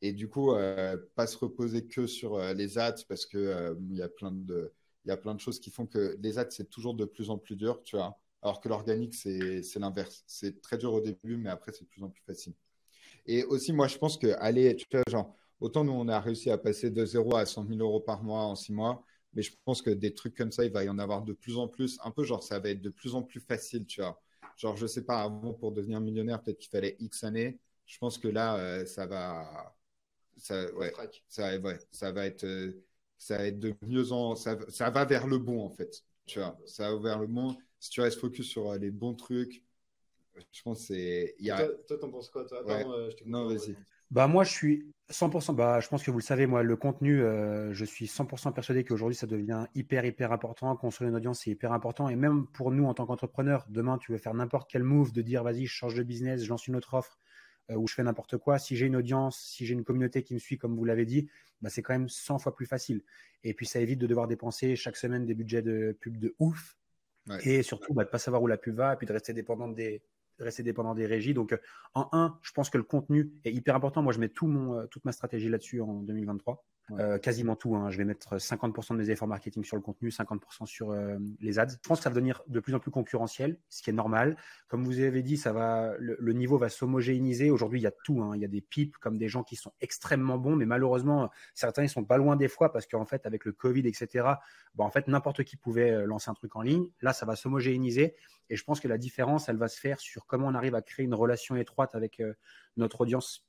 [0.03, 3.75] Et du coup, euh, pas se reposer que sur euh, les ads parce que euh,
[3.91, 4.73] il y a plein de,
[5.05, 7.31] il y a plein de choses qui font que les ads c'est toujours de plus
[7.31, 8.19] en plus dur, tu vois.
[8.43, 10.25] Alors que l'organique, c'est l'inverse.
[10.27, 12.55] C'est très dur au début, mais après, c'est de plus en plus facile.
[13.27, 16.51] Et aussi, moi, je pense que aller, tu vois, genre, autant nous, on a réussi
[16.51, 19.53] à passer de 0 à 100 000 euros par mois en 6 mois, mais je
[19.65, 21.99] pense que des trucs comme ça, il va y en avoir de plus en plus.
[22.05, 24.21] Un peu genre, ça va être de plus en plus facile, tu vois.
[24.57, 27.59] Genre, je sais pas, avant, pour devenir millionnaire, peut-être qu'il fallait X années.
[27.87, 29.75] Je pense que là, ça va.
[30.41, 30.93] Ça, ouais,
[31.29, 32.45] ça, ouais, ça va être.
[32.45, 32.83] Euh,
[33.19, 34.35] ça va être de mieux en.
[34.35, 36.03] Ça, ça va vers le bon, en fait.
[36.27, 39.15] Tu vois, ça va vers le bon si tu restes focus sur euh, les bons
[39.15, 39.65] trucs,
[40.53, 41.51] je pense que c'est.
[41.51, 41.67] A...
[41.89, 42.63] Toi, t'en penses quoi toi?
[42.67, 43.75] Euh, Non, vas-y.
[44.11, 47.23] Bah moi je suis 100%, bah je pense que vous le savez, moi le contenu,
[47.23, 51.53] euh, je suis 100% persuadé qu'aujourd'hui ça devient hyper hyper important, construire une audience c'est
[51.53, 54.83] hyper important et même pour nous en tant qu'entrepreneur, demain tu veux faire n'importe quel
[54.83, 57.21] move de dire vas-y je change de business, je lance une autre offre
[57.69, 60.39] ou je fais n'importe quoi, si j'ai une audience, si j'ai une communauté qui me
[60.41, 61.29] suit comme vous l'avez dit,
[61.61, 63.03] bah c'est quand même 100 fois plus facile
[63.45, 66.77] et puis ça évite de devoir dépenser chaque semaine des budgets de pub de ouf
[67.45, 69.69] et surtout, bah, de pas savoir où la pub va, et puis de rester dépendant
[69.69, 70.03] des,
[70.39, 71.35] rester dépendant des régies.
[71.35, 71.59] Donc, euh,
[71.95, 74.03] en un, je pense que le contenu est hyper important.
[74.03, 76.65] Moi, je mets tout mon, euh, toute ma stratégie là-dessus en 2023.
[76.99, 77.77] Euh, quasiment tout.
[77.77, 77.91] Hein.
[77.91, 81.59] Je vais mettre 50% de mes efforts marketing sur le contenu, 50% sur euh, les
[81.59, 81.69] ads.
[81.69, 84.37] Je pense que ça va devenir de plus en plus concurrentiel, ce qui est normal.
[84.69, 87.51] Comme vous avez dit, ça va, le, niveau va s'homogénéiser.
[87.51, 88.23] Aujourd'hui, il y a tout.
[88.23, 88.33] Hein.
[88.35, 91.85] Il y a des pipes comme des gens qui sont extrêmement bons, mais malheureusement, certains
[91.85, 94.25] ils sont pas loin des fois parce qu'en fait, avec le Covid, etc.
[94.75, 96.89] Bah, en fait, n'importe qui pouvait euh, lancer un truc en ligne.
[97.03, 98.17] Là, ça va s'homogénéiser.
[98.49, 100.83] Et je pense que la différence, elle va se faire sur comment on arrive à
[100.83, 102.21] créer une relation étroite avec
[102.77, 103.47] notre audience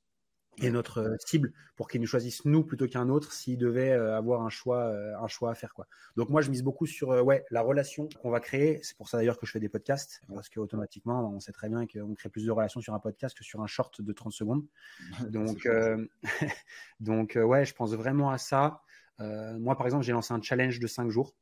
[0.57, 4.17] et notre euh, cible pour qu'ils nous choisissent nous plutôt qu'un autre s'ils devaient euh,
[4.17, 5.87] avoir un choix euh, un choix à faire quoi.
[6.15, 8.79] Donc moi je mise beaucoup sur ouais la relation qu'on va créer.
[8.83, 11.69] C'est pour ça d'ailleurs que je fais des podcasts parce que automatiquement on sait très
[11.69, 14.33] bien qu'on crée plus de relations sur un podcast que sur un short de 30
[14.33, 14.65] secondes.
[15.31, 15.67] Donc
[16.99, 18.81] donc ouais je pense vraiment à ça.
[19.19, 21.35] moi par exemple j'ai lancé un challenge de 5 jours.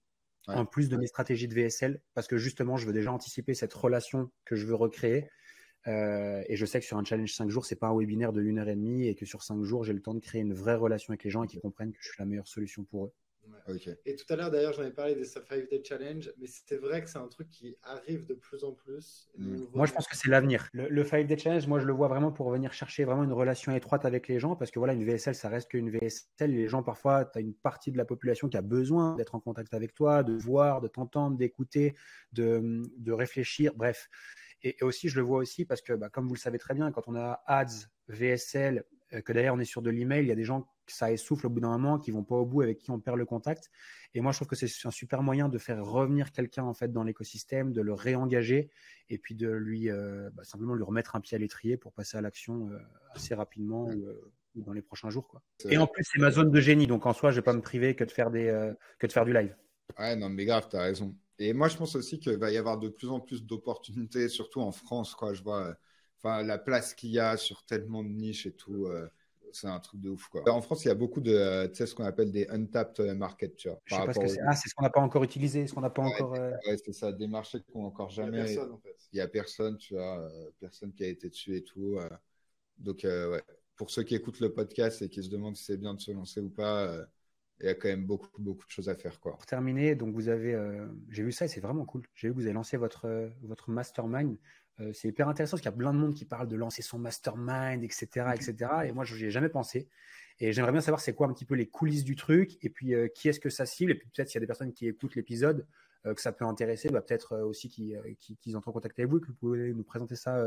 [0.47, 3.71] En plus de mes stratégies de VSL, parce que justement, je veux déjà anticiper cette
[3.71, 5.29] relation que je veux recréer
[5.87, 8.41] euh, et je sais que sur un challenge 5 jours, c'est pas un webinaire de
[8.41, 10.53] 1 heure et demie et que sur 5 jours, j'ai le temps de créer une
[10.53, 13.05] vraie relation avec les gens et qu'ils comprennent que je suis la meilleure solution pour
[13.05, 13.13] eux.
[14.05, 17.03] Et tout à l'heure, d'ailleurs, j'en ai parlé des 5 Day Challenge, mais c'est vrai
[17.03, 19.29] que c'est un truc qui arrive de plus en plus.
[19.37, 19.65] Mm.
[19.73, 20.69] Moi, je pense que c'est l'avenir.
[20.73, 23.33] Le, le 5 Day Challenge, moi, je le vois vraiment pour venir chercher vraiment une
[23.33, 26.51] relation étroite avec les gens, parce que voilà, une VSL, ça reste qu'une VSL.
[26.51, 29.39] Les gens, parfois, tu as une partie de la population qui a besoin d'être en
[29.39, 31.95] contact avec toi, de voir, de t'entendre, d'écouter,
[32.33, 34.09] de, de réfléchir, bref.
[34.63, 36.91] Et, aussi, je le vois aussi parce que, bah, comme vous le savez très bien,
[36.91, 38.83] quand on a ads, VSL,
[39.13, 41.11] euh, que d'ailleurs on est sur de l'email, il y a des gens que ça
[41.11, 43.25] essouffle au bout d'un moment, qui vont pas au bout, avec qui on perd le
[43.25, 43.69] contact.
[44.13, 46.91] Et moi, je trouve que c'est un super moyen de faire revenir quelqu'un en fait
[46.91, 48.69] dans l'écosystème, de le réengager
[49.09, 52.17] et puis de lui euh, bah, simplement lui remettre un pied à l'étrier pour passer
[52.17, 52.79] à l'action euh,
[53.13, 55.27] assez rapidement ou, dans les prochains jours.
[55.27, 55.41] Quoi.
[55.69, 57.61] Et en plus, c'est ma zone de génie, donc en soi, je vais pas me
[57.61, 59.55] priver que de faire des que de faire du live.
[59.97, 61.15] Ouais, non, mais grave, tu as raison.
[61.39, 64.59] Et moi, je pense aussi qu'il va y avoir de plus en plus d'opportunités, surtout
[64.59, 65.15] en France.
[65.15, 65.33] Quoi.
[65.33, 65.73] Je vois
[66.17, 68.85] enfin, la place qu'il y a sur tellement de niches et tout.
[68.87, 69.07] Euh,
[69.51, 70.27] c'est un truc de ouf.
[70.27, 70.47] Quoi.
[70.51, 73.55] En France, il y a beaucoup de tu sais, ce qu'on appelle des untapped markets.
[73.55, 74.41] Tu vois, je sais pas ce que c'est.
[74.45, 76.35] Ah, c'est ce qu'on n'a pas encore utilisé, ce qu'on n'a pas encore.
[76.35, 78.37] Euh, ouais, c'est ça, des marchés qu'on encore jamais.
[78.37, 78.95] Il n'y a personne, en fait.
[79.13, 81.97] Il y a personne, tu vois, euh, personne qui a été dessus et tout.
[82.77, 83.41] Donc, ouais.
[83.75, 86.11] Pour ceux qui écoutent le podcast et qui se demandent si c'est bien de se
[86.11, 87.07] lancer ou pas,
[87.61, 89.19] il y a quand même beaucoup, beaucoup de choses à faire.
[89.19, 89.33] Quoi.
[89.33, 92.03] Pour terminer, donc vous avez, euh, j'ai vu ça et c'est vraiment cool.
[92.15, 94.37] J'ai vu que vous avez lancé votre, euh, votre mastermind.
[94.79, 96.81] Euh, c'est hyper intéressant parce qu'il y a plein de monde qui parle de lancer
[96.81, 98.71] son mastermind, etc., etc.
[98.85, 99.89] Et moi, je n'y ai jamais pensé.
[100.39, 102.93] Et j'aimerais bien savoir c'est quoi un petit peu les coulisses du truc et puis
[103.13, 103.91] qui est-ce que ça cible.
[103.91, 105.67] Et puis peut-être s'il y a des personnes qui écoutent l'épisode
[106.05, 109.27] que ça peut intéresser, bah, peut-être aussi qu'ils qui, entrent en contact avec vous que
[109.27, 110.41] vous pouvez nous présenter ça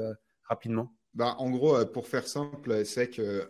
[0.44, 0.96] rapidement.
[1.12, 3.46] Bah, en gros, pour faire simple, c'est que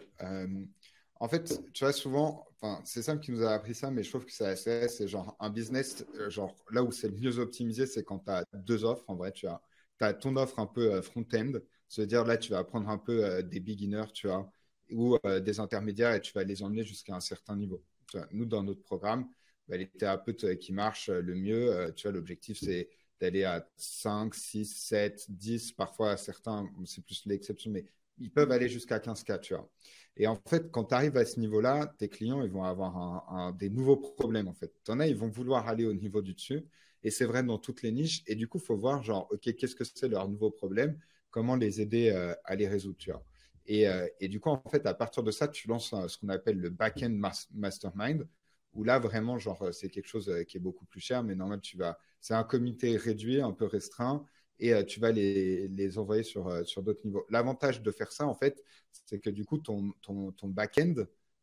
[1.22, 4.10] en fait, tu vois, souvent, enfin, c'est Sam qui nous a appris ça, mais je
[4.10, 8.04] trouve que c'est genre un business, euh, genre là où c'est le mieux optimisé, c'est
[8.04, 9.04] quand tu as deux offres.
[9.08, 11.52] En vrai, tu as, ton offre un peu euh, front-end,
[11.88, 14.50] c'est-à-dire là, tu vas apprendre un peu euh, des beginners, tu vois,
[14.90, 17.82] ou des intermédiaires et tu vas les emmener jusqu'à un certain niveau.
[18.30, 19.26] nous, dans notre programme,
[19.66, 24.66] bah, les thérapeutes qui marchent le mieux, tu vois, l'objectif, c'est d'aller à 5, 6,
[24.66, 27.86] 7, 10, parfois certains, c'est plus l'exception, mais
[28.22, 29.68] ils peuvent aller jusqu'à 15K, tu vois.
[30.16, 33.70] Et en fait, quand tu arrives à ce niveau-là, tes clients, ils vont avoir des
[33.70, 34.72] nouveaux problèmes, en fait.
[34.84, 36.64] Tu en as, ils vont vouloir aller au niveau du dessus.
[37.02, 38.22] Et c'est vrai dans toutes les niches.
[38.26, 40.98] Et du coup, il faut voir, genre, OK, qu'est-ce que c'est leur nouveau problème?
[41.30, 43.24] Comment les aider euh, à les résoudre, tu vois?
[43.66, 46.28] Et, euh, et, du coup, en fait, à partir de ça, tu lances ce qu'on
[46.28, 47.18] appelle le back-end
[47.54, 48.28] mastermind,
[48.74, 51.60] où là, vraiment, genre, c'est quelque chose euh, qui est beaucoup plus cher, mais normal,
[51.60, 51.98] tu vas.
[52.20, 54.24] C'est un comité réduit, un peu restreint,
[54.64, 57.26] et tu vas les, les envoyer sur, sur d'autres niveaux.
[57.30, 58.62] L'avantage de faire ça, en fait,
[59.06, 60.94] c'est que du coup, ton, ton, ton back-end,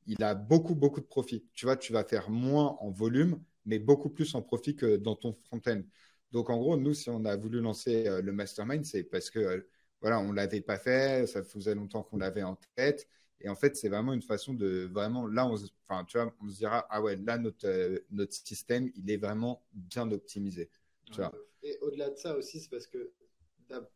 [0.08, 1.46] il a beaucoup, beaucoup de profit.
[1.54, 5.16] Tu vois, tu vas faire moins en volume, mais beaucoup plus en profit que dans
[5.16, 5.82] ton front-end.
[6.32, 9.40] Donc, en gros, nous, si on a voulu lancer euh, le mastermind, c'est parce que,
[9.40, 9.68] euh,
[10.02, 13.08] voilà, on l'avait pas fait, ça faisait longtemps qu'on l'avait en tête.
[13.42, 15.56] Et en fait, c'est vraiment une façon de vraiment, là, on,
[15.88, 19.18] enfin, tu vois, on se dira, ah ouais, là, notre, euh, notre système, il est
[19.18, 20.70] vraiment bien optimisé.
[21.64, 23.12] Et au-delà de ça aussi, c'est parce que,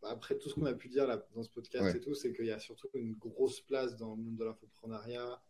[0.03, 2.45] après tout ce qu'on a pu dire là, dans ce podcast et tout, c'est qu'il
[2.45, 5.41] y a surtout une grosse place dans le monde de l'infoprenariat,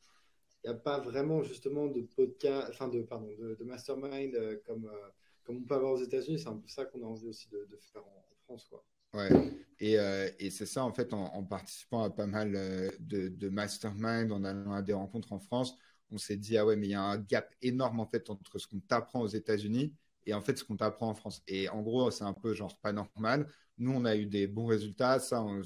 [0.64, 4.86] il n'y a pas vraiment justement de podcast, enfin de, pardon, de, mastermind euh, comme,
[4.86, 5.10] euh,
[5.44, 6.40] comme on peut avoir aux États-Unis.
[6.40, 8.66] C'est un peu ça qu'on a envie aussi de, faire en, France.
[8.70, 8.84] Quoi.
[9.14, 9.30] Ouais,
[9.80, 12.54] et, euh, et c'est ça en fait en, participant à pas mal
[13.00, 15.76] de, de, mastermind, en allant à des rencontres en France,
[16.12, 18.58] on s'est dit ah ouais mais il y a un gap énorme en fait entre
[18.58, 19.94] ce qu'on t'apprend aux États-Unis
[20.26, 21.42] et en fait ce qu'on t'apprend en France.
[21.48, 23.48] Et en gros c'est un peu genre pas normal.
[23.78, 25.62] Nous on a eu des bons résultats, ça on,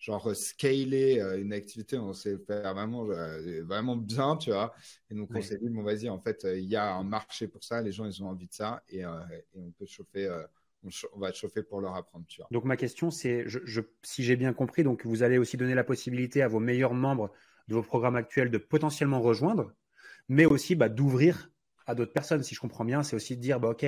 [0.00, 4.74] genre scaler euh, une activité, on sait faire vraiment, euh, vraiment bien, tu vois.
[5.10, 7.46] Et donc, on s'est dit, bon, vas-y, en fait, euh, il y a un marché
[7.46, 10.28] pour ça, les gens, ils ont envie de ça, et, on peut chauffer,
[10.82, 12.48] on, va chauffer pour leur apprendre, tu vois.
[12.50, 15.84] Donc, ma question, c'est, je, si j'ai bien compris, donc vous allez aussi donner la
[15.84, 17.30] possibilité à vos meilleurs membres
[17.68, 19.72] de vos programmes actuels de potentiellement rejoindre,
[20.28, 21.50] mais aussi bah, d'ouvrir
[21.90, 22.42] à d'autres personnes.
[22.42, 23.84] Si je comprends bien, c'est aussi de dire, bah, OK,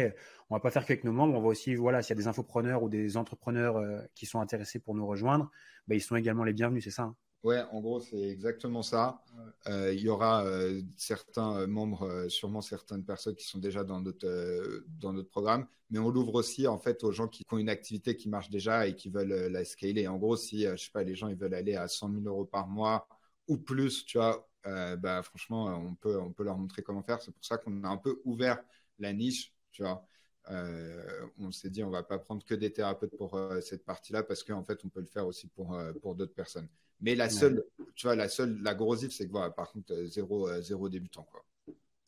[0.50, 2.28] on va pas faire qu'avec nos membres, on va aussi, voilà, s'il y a des
[2.28, 5.50] infopreneurs ou des entrepreneurs euh, qui sont intéressés pour nous rejoindre,
[5.86, 7.16] bah, ils sont également les bienvenus, c'est ça hein?
[7.44, 9.20] Ouais, en gros, c'est exactement ça.
[9.66, 14.84] Euh, il y aura euh, certains membres, sûrement certaines personnes qui sont déjà dans notre,
[15.00, 18.14] dans notre programme, mais on l'ouvre aussi en fait aux gens qui, ont une activité
[18.14, 20.06] qui marche déjà et qui veulent la scaler.
[20.06, 22.44] En gros, si je sais pas, les gens ils veulent aller à 100 000 euros
[22.44, 23.08] par mois
[23.48, 27.20] ou plus, tu vois, euh, bah, franchement, on peut, on peut leur montrer comment faire.
[27.20, 28.62] C'est pour ça qu'on a un peu ouvert
[28.98, 30.06] la niche, tu vois.
[30.50, 34.22] Euh, on s'est dit, on va pas prendre que des thérapeutes pour euh, cette partie-là
[34.22, 36.68] parce qu'en fait, on peut le faire aussi pour, pour d'autres personnes.
[37.00, 37.64] Mais la seule,
[37.96, 41.44] tu vois, la seule, la grosse c'est que voilà, par contre, zéro, zéro débutant, quoi.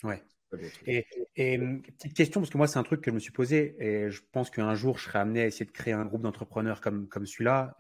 [0.05, 0.23] Ouais.
[0.87, 3.75] Et, et, petite question, parce que moi, c'est un truc que je me suis posé
[3.81, 6.81] et je pense qu'un jour, je serai amené à essayer de créer un groupe d'entrepreneurs
[6.81, 7.77] comme, comme celui-là,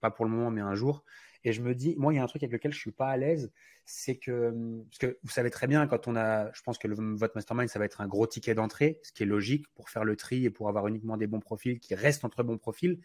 [0.00, 1.04] pas pour le moment, mais un jour.
[1.44, 3.08] Et je me dis, moi, il y a un truc avec lequel je suis pas
[3.08, 3.50] à l'aise,
[3.84, 4.54] c'est que,
[4.88, 7.78] parce que vous savez très bien, quand on a, je pense que votre mastermind, ça
[7.78, 10.50] va être un gros ticket d'entrée, ce qui est logique pour faire le tri et
[10.50, 13.00] pour avoir uniquement des bons profils qui restent entre bons profils.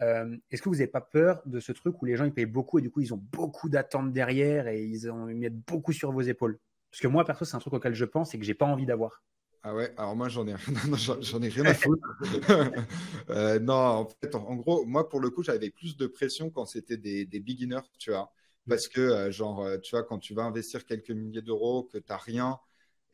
[0.00, 2.46] Euh, Est-ce que vous n'avez pas peur de ce truc où les gens ils payent
[2.46, 5.92] beaucoup et du coup ils ont beaucoup d'attentes derrière et ils, ont, ils mettent beaucoup
[5.92, 6.60] sur vos épaules?
[6.90, 8.86] Parce que moi perso c'est un truc auquel je pense et que j'ai pas envie
[8.86, 9.24] d'avoir.
[9.62, 10.54] Ah ouais, alors moi j'en ai,
[11.20, 12.08] j'en ai rien à foutre.
[13.30, 16.64] euh, non, en fait, en, gros, moi pour le coup, j'avais plus de pression quand
[16.66, 18.32] c'était des, des beginners, tu vois.
[18.68, 21.98] Parce que, euh, genre, euh, tu vois, quand tu vas investir quelques milliers d'euros, que
[21.98, 22.58] tu n'as rien,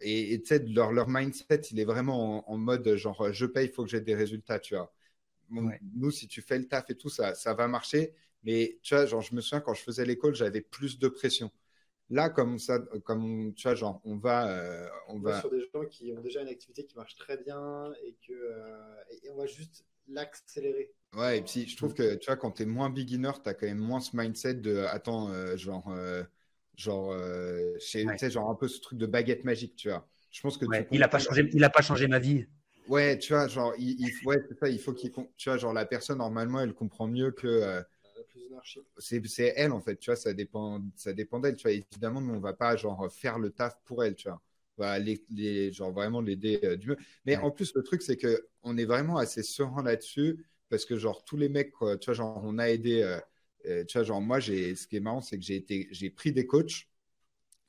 [0.00, 3.72] et tu sais, leur, leur mindset, il est vraiment en, mode genre, je paye, il
[3.72, 4.92] faut que j'ai des résultats, tu vois.
[5.50, 8.12] Nous, si tu fais le taf et tout, ça, ça va marcher.
[8.42, 11.50] Mais tu vois, genre, je me souviens quand je faisais l'école, j'avais plus de pression.
[12.10, 15.84] Là, comme ça, comme tu vois, genre, on va, euh, on va sur des gens
[15.90, 19.46] qui ont déjà une activité qui marche très bien et que euh, et on va
[19.46, 20.92] juste l'accélérer.
[21.14, 23.54] Ouais, et puis je trouve que tu vois, quand tu es moins beginner, tu as
[23.54, 25.94] quand même moins ce mindset de attends, euh, genre,
[26.76, 27.16] genre,
[27.78, 30.06] chez, sais, genre un peu ce truc de baguette magique, tu vois.
[30.30, 32.44] Je pense que il a pas changé, il a pas changé ma vie.
[32.88, 35.72] Ouais, tu vois, genre, il, il ouais, c'est ça, il faut qu'il, tu vois, genre
[35.72, 37.82] la personne normalement, elle comprend mieux que
[38.98, 41.72] c'est elle en fait, tu vois, ça dépend, ça dépend d'elle, tu vois.
[41.72, 44.40] Évidemment, nous on va pas genre faire le taf pour elle, tu vois.
[44.78, 46.96] On va les, genre vraiment l'aider euh, du mieux.
[47.26, 50.96] Mais en plus, le truc c'est que on est vraiment assez serein là-dessus parce que
[50.96, 53.20] genre tous les mecs, tu vois, genre on a aidé, euh,
[53.66, 56.10] euh, tu vois, genre moi j'ai, ce qui est marrant c'est que j'ai été, j'ai
[56.10, 56.88] pris des coachs.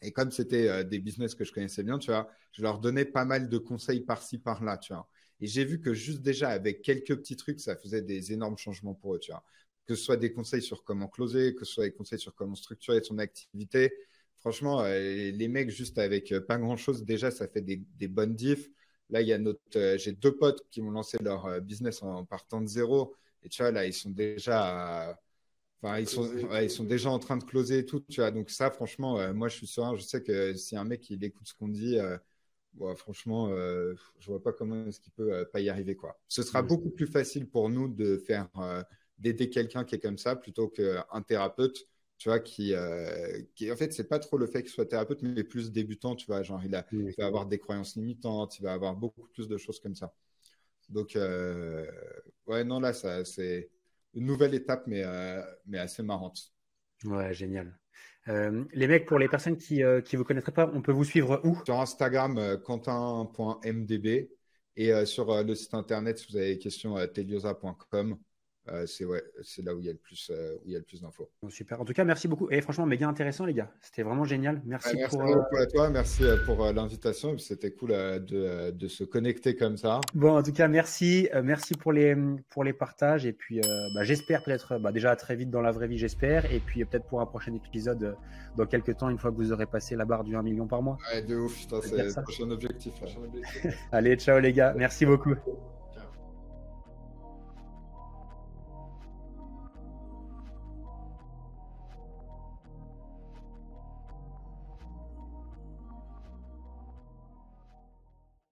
[0.02, 3.26] Et comme c'était des business que je connaissais bien, tu vois, je leur donnais pas
[3.26, 5.08] mal de conseils par-ci, par-là, tu vois.
[5.42, 8.94] Et j'ai vu que juste déjà avec quelques petits trucs, ça faisait des énormes changements
[8.94, 9.44] pour eux, tu vois
[9.86, 12.56] que ce soit des conseils sur comment closer, que ce soit des conseils sur comment
[12.56, 13.94] structurer son activité.
[14.46, 18.36] Franchement, euh, les mecs, juste avec euh, pas grand chose, déjà, ça fait des, bonnes
[18.36, 18.70] diffs.
[19.10, 22.26] Là, il y a notre, euh, j'ai deux potes qui m'ont lancé leur business en,
[22.26, 23.16] partant de zéro.
[23.42, 25.20] Et tu vois, là, ils sont déjà
[25.98, 26.32] ils, sont,
[26.62, 28.30] ils sont déjà en train de closer et tout, tu vois.
[28.30, 29.96] Donc ça, franchement, moi, je suis serein.
[29.96, 31.98] Je sais que si un mec, il écoute ce qu'on dit,
[32.98, 36.20] franchement, je vois pas comment est-ce qu'il peut pas y arriver, quoi.
[36.28, 38.48] Ce sera beaucoup plus facile pour nous de faire,
[39.18, 41.88] d'aider quelqu'un qui est comme ça plutôt qu'un thérapeute
[42.18, 45.22] tu vois, qui, euh, qui en fait, c'est pas trop le fait qu'il soit thérapeute,
[45.22, 48.64] mais plus débutant, tu vois, genre, il, a, il va avoir des croyances limitantes, il
[48.64, 50.14] va avoir beaucoup plus de choses comme ça.
[50.90, 51.86] Donc, euh,
[52.48, 53.70] ouais, non, là, ça, c'est
[54.14, 56.54] une nouvelle étape, mais, euh, mais assez marrante.
[57.04, 57.78] Ouais, génial.
[58.28, 61.58] les mecs, pour les personnes qui ne vous connaîtraient pas, on peut vous suivre où?
[61.66, 64.30] Sur Instagram, quentin.mdb
[64.78, 68.18] et sur le site internet, si vous avez des questions, teliosa.com.
[68.70, 69.22] Euh, c'est ouais,
[69.64, 71.30] là où il y a le plus euh, où il y a le plus d'infos.
[71.50, 71.80] super.
[71.82, 72.50] En tout cas, merci beaucoup.
[72.50, 73.72] Et franchement, méga intéressant, les gars.
[73.82, 74.62] C'était vraiment génial.
[74.66, 75.90] Merci, merci pour, beaucoup à toi.
[75.90, 77.38] Merci euh, pour l'invitation.
[77.38, 80.02] C'était cool de, de, se connecter comme ça.
[80.16, 82.16] Bon, en tout cas, merci, merci pour les
[82.50, 83.26] pour les partages.
[83.26, 86.52] Et puis, bah, j'espère peut-être bah, déjà très vite dans la vraie vie, j'espère.
[86.52, 88.18] Et puis peut-être pour un prochain épisode
[88.58, 90.82] dans quelques temps, une fois que vous aurez passé la barre du 1 million par
[90.82, 90.98] mois.
[91.14, 91.68] Ouais, de ouf.
[91.84, 92.94] C'est le prochain objectif.
[93.92, 94.74] Allez, ciao les gars.
[94.76, 95.36] Merci beaucoup.